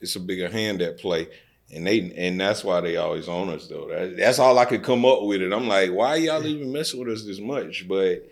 [0.00, 1.28] it's a bigger hand at play.
[1.74, 3.88] And they and that's why they always own us though.
[3.88, 5.52] That, that's all I could come up with it.
[5.52, 7.86] I'm like, why y'all even messing with us this much?
[7.88, 8.28] But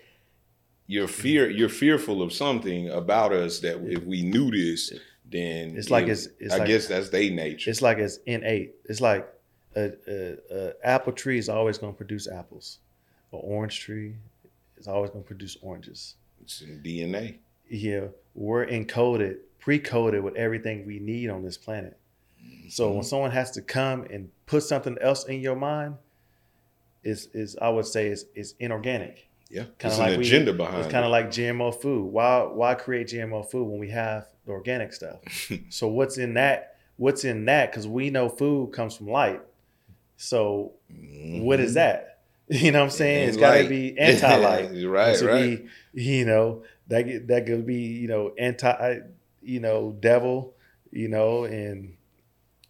[0.87, 4.93] you're fear you're fearful of something about us that if we knew this,
[5.29, 7.69] then It's like it- it's, it's I like, guess that's their nature.
[7.69, 8.75] it's like it's innate.
[8.85, 9.27] It's like
[9.75, 12.79] a, a, a apple tree is always going to produce apples.
[13.31, 14.15] An orange tree
[14.77, 16.15] is always going to produce oranges.
[16.41, 17.37] It's in DNA.
[17.69, 21.97] Yeah, we're encoded, pre-coded with everything we need on this planet.
[22.69, 23.05] So when Mhm.
[23.05, 25.95] someone has to come and put something else in your mind,
[27.03, 29.27] is is I would say is is inorganic.
[29.49, 32.05] yeah, kinda it's like an we- agenda behind It's kind of like GMO food.
[32.05, 35.19] Why why create GMO food when we have the organic stuff?
[35.69, 36.77] So what's in that?
[36.97, 37.71] What's in that?
[37.71, 39.41] Because we know food comes from light.
[40.21, 41.75] So what is Mhm.
[41.75, 42.07] that?
[42.49, 43.29] You know what I'm saying?
[43.29, 43.69] It's got to light.
[43.69, 44.71] be anti-light.
[44.85, 45.65] right, to right.
[45.93, 48.99] be, you know, that get- that could be, you know, anti,
[49.41, 50.53] you know, devil,
[50.91, 51.95] you know, and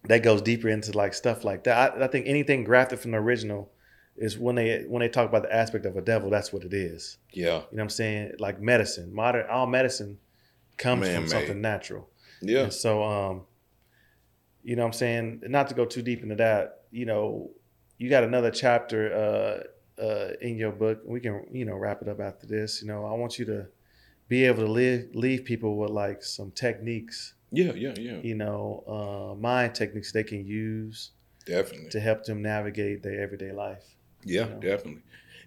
[0.04, 1.96] that goes deeper into like stuff like that.
[1.98, 3.72] I, I think anything grafted from the original
[4.16, 6.72] is when they when they talk about the aspect of a devil, that's what it
[6.72, 7.18] is.
[7.32, 8.32] Yeah, You know what I'm saying?
[8.38, 10.18] Like medicine, modern all medicine
[10.78, 11.30] comes from Man-made.
[11.30, 12.08] something natural.
[12.40, 12.64] yeah.
[12.64, 13.42] And so, um,
[14.62, 15.42] you know what I'm saying?
[15.48, 17.50] Not to go too deep into that, you know,
[17.98, 19.12] you got another chapter
[19.98, 21.00] uh, uh, in your book.
[21.04, 22.82] We can, you know, wrap it up after this.
[22.82, 23.66] You know, I want you to
[24.28, 28.18] be able to live, leave people with like some techniques, Yeah, yeah, yeah.
[28.22, 31.10] you know, uh, mind techniques they can use
[31.46, 31.90] Definitely.
[31.90, 33.84] to help them navigate their everyday life.
[34.24, 34.60] Yeah, know?
[34.60, 35.02] definitely.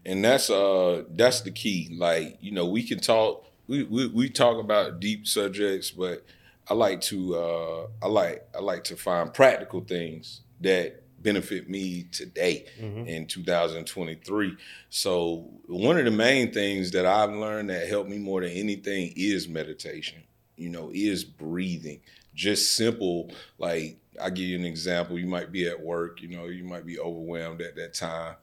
[0.06, 1.96] And that's uh that's the key.
[1.98, 6.24] Like, you know, we can talk we, we we talk about deep subjects, but
[6.70, 12.03] I like to uh I like I like to find practical things that benefit me
[12.11, 13.07] today Mhm.
[13.07, 14.55] in 2023.
[14.89, 19.11] So one of the main things that I've learned that helped me more than anything
[19.17, 20.19] is meditation.
[20.55, 21.99] You know, is breathing.
[22.34, 25.19] Just simple, like I give you an example.
[25.19, 28.36] You might be at work, you know, you might be overwhelmed at that time.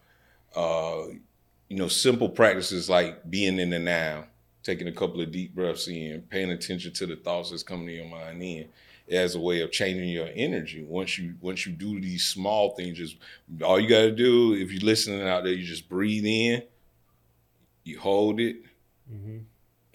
[0.55, 1.05] Uh,
[1.68, 4.26] you know, simple practices like being in the now,
[4.62, 7.93] taking a couple of deep breaths in, paying attention to the thoughts that's coming to
[7.95, 8.68] your mind in
[9.11, 10.85] as a way of changing your energy.
[10.85, 13.17] Once you once you do these small things, just
[13.63, 16.63] all you got to do if you're listening out there, you just breathe in,
[17.85, 18.57] you hold it,
[19.13, 19.39] mm-hmm.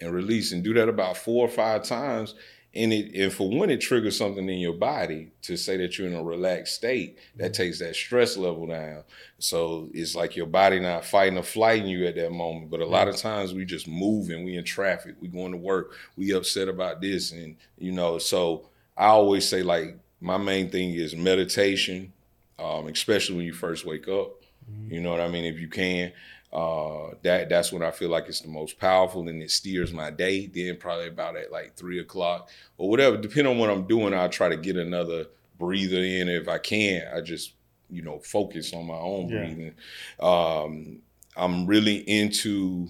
[0.00, 2.34] and release, and do that about four or five times.
[2.74, 6.06] And it and for when it triggers something in your body to say that you're
[6.06, 7.62] in a relaxed state, that mm-hmm.
[7.62, 9.04] takes that stress level down.
[9.38, 12.70] So it's like your body not fighting or flighting you at that moment.
[12.70, 15.94] But a lot of times we just moving, we in traffic, we going to work,
[16.16, 20.92] we upset about this, and you know, so I always say like my main thing
[20.92, 22.12] is meditation,
[22.58, 24.42] um, especially when you first wake up.
[24.70, 24.94] Mm-hmm.
[24.94, 25.44] You know what I mean?
[25.44, 26.12] If you can,
[26.52, 30.10] uh, that that's when I feel like it's the most powerful and it steers my
[30.10, 30.46] day.
[30.46, 34.28] Then probably about at like three o'clock or whatever, depending on what I'm doing, I'll
[34.28, 35.26] try to get another
[35.58, 36.28] breather in.
[36.28, 37.52] If I can, I just
[37.88, 39.38] you know focus on my own yeah.
[39.38, 39.74] breathing.
[40.18, 40.98] Um,
[41.36, 42.88] I'm really into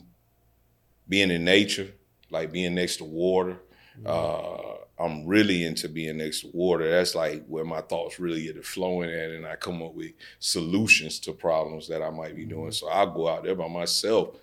[1.07, 1.89] being in nature,
[2.31, 3.59] like being next to water.
[4.01, 4.07] Mm-hmm.
[4.07, 6.91] Uh, I'm really into being next to water.
[6.91, 11.21] That's like where my thoughts really get flowing at, and I come up with solutions
[11.21, 12.71] to problems that I might be doing.
[12.71, 12.73] Mm-hmm.
[12.73, 14.37] So I'll go out there by myself,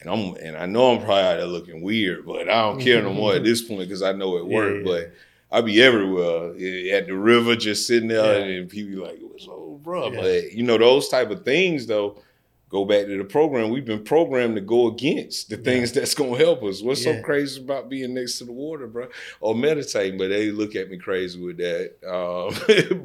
[0.00, 3.02] and I'm and I know I'm probably out there looking weird, but I don't care
[3.02, 4.86] no more at this point because I know it worked.
[4.86, 5.02] Yeah, yeah.
[5.50, 6.50] But I be everywhere
[6.96, 8.58] at the river, just sitting there, yeah.
[8.58, 12.22] and people like, "What's up, bro?" But you know those type of things though
[12.68, 16.00] go back to the program, we've been programmed to go against the things yeah.
[16.00, 16.82] that's gonna help us.
[16.82, 17.16] What's yeah.
[17.16, 19.08] so crazy about being next to the water, bro?
[19.40, 21.94] Or meditating, but they look at me crazy with that.
[22.06, 22.54] Um,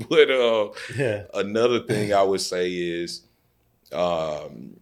[0.09, 1.23] but uh, yeah.
[1.33, 3.21] another thing I would say is,
[3.91, 4.79] um,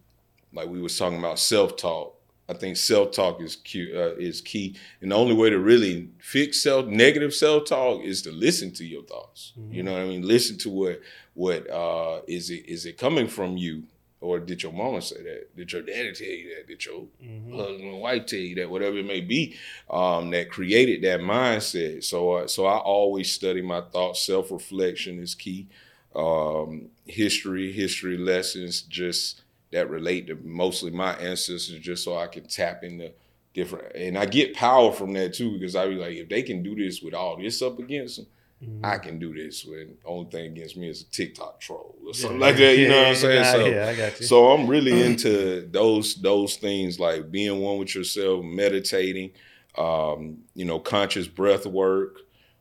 [0.52, 2.16] like we was talking about self talk.
[2.48, 6.08] I think self talk is key, uh, is key, and the only way to really
[6.18, 9.52] fix self negative self talk is to listen to your thoughts.
[9.58, 9.72] Mm-hmm.
[9.72, 10.26] You know what I mean?
[10.26, 11.00] Listen to what
[11.34, 13.84] what uh, is it is it coming from you?
[14.20, 15.56] Or did your mama say that?
[15.56, 16.68] Did your daddy tell you that?
[16.68, 17.56] Did your mm-hmm.
[17.56, 18.70] husband and wife tell you that?
[18.70, 19.56] Whatever it may be,
[19.88, 22.04] um, that created that mindset.
[22.04, 24.24] So, uh, so I always study my thoughts.
[24.24, 25.68] Self reflection is key.
[26.14, 29.42] Um, history, history lessons, just
[29.72, 33.12] that relate to mostly my ancestors, just so I can tap into
[33.54, 33.94] different.
[33.94, 36.74] And I get power from that too, because I be like, if they can do
[36.74, 38.26] this with all this up against them,
[38.62, 38.84] Mm-hmm.
[38.84, 42.12] I can do this when the only thing against me is a TikTok troll or
[42.12, 42.46] something yeah.
[42.46, 42.76] like that.
[42.76, 43.44] You yeah, know what I'm saying?
[43.44, 44.26] so, yeah, I got you.
[44.26, 49.30] So I'm really into those those things like being one with yourself, meditating,
[49.78, 52.18] um, you know, conscious breath work.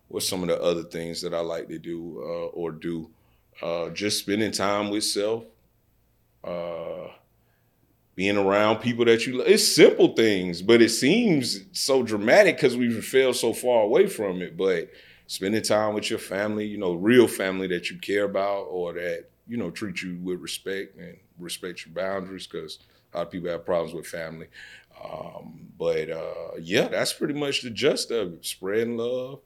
[0.07, 3.09] What's some of the other things that I like to do uh, or do?
[3.61, 5.43] Uh, just spending time with self.
[6.41, 7.09] Uh,
[8.15, 9.47] being around people that you love.
[9.47, 14.41] It's simple things, but it seems so dramatic because we feel so far away from
[14.41, 14.57] it.
[14.57, 14.89] But
[15.29, 19.25] spending time with your family, you know, real family that you care about or that,
[19.47, 22.79] you know, treat you with respect and respect your boundaries because
[23.13, 24.47] a lot of people have problems with family.
[25.03, 28.45] Um, but uh, yeah, that's pretty much the gist of it.
[28.45, 29.41] Spreading love.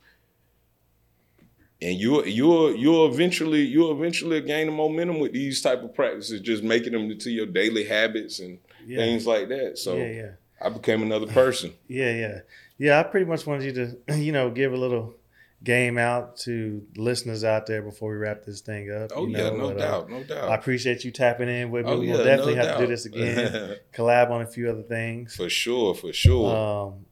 [1.81, 6.39] And you you you'll eventually you'll eventually gain the momentum with these type of practices,
[6.39, 8.99] just making them into your daily habits and yeah.
[8.99, 9.77] things like that.
[9.77, 10.31] So yeah, yeah.
[10.61, 11.73] I became another person.
[11.89, 12.39] yeah, yeah.
[12.77, 15.15] Yeah, I pretty much wanted you to, you know, give a little
[15.63, 19.11] game out to listeners out there before we wrap this thing up.
[19.15, 20.49] Oh you know, yeah, no but, uh, doubt, uh, no doubt.
[20.49, 21.91] I appreciate you tapping in with me.
[21.91, 22.79] Oh, we'll definitely no have doubt.
[22.79, 23.77] to do this again.
[23.93, 25.35] collab on a few other things.
[25.35, 26.55] For sure, for sure.
[26.55, 27.05] Um,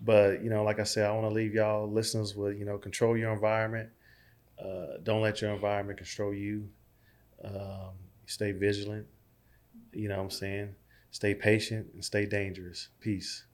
[0.00, 2.78] but you know, like I said, I want to leave y'all listeners with you know,
[2.78, 3.90] control your environment.
[4.58, 6.68] Uh, don't let your environment control you.
[7.44, 7.92] Um,
[8.26, 9.06] stay vigilant.
[9.92, 10.74] You know what I'm saying?
[11.10, 12.88] Stay patient and stay dangerous.
[13.00, 13.44] Peace.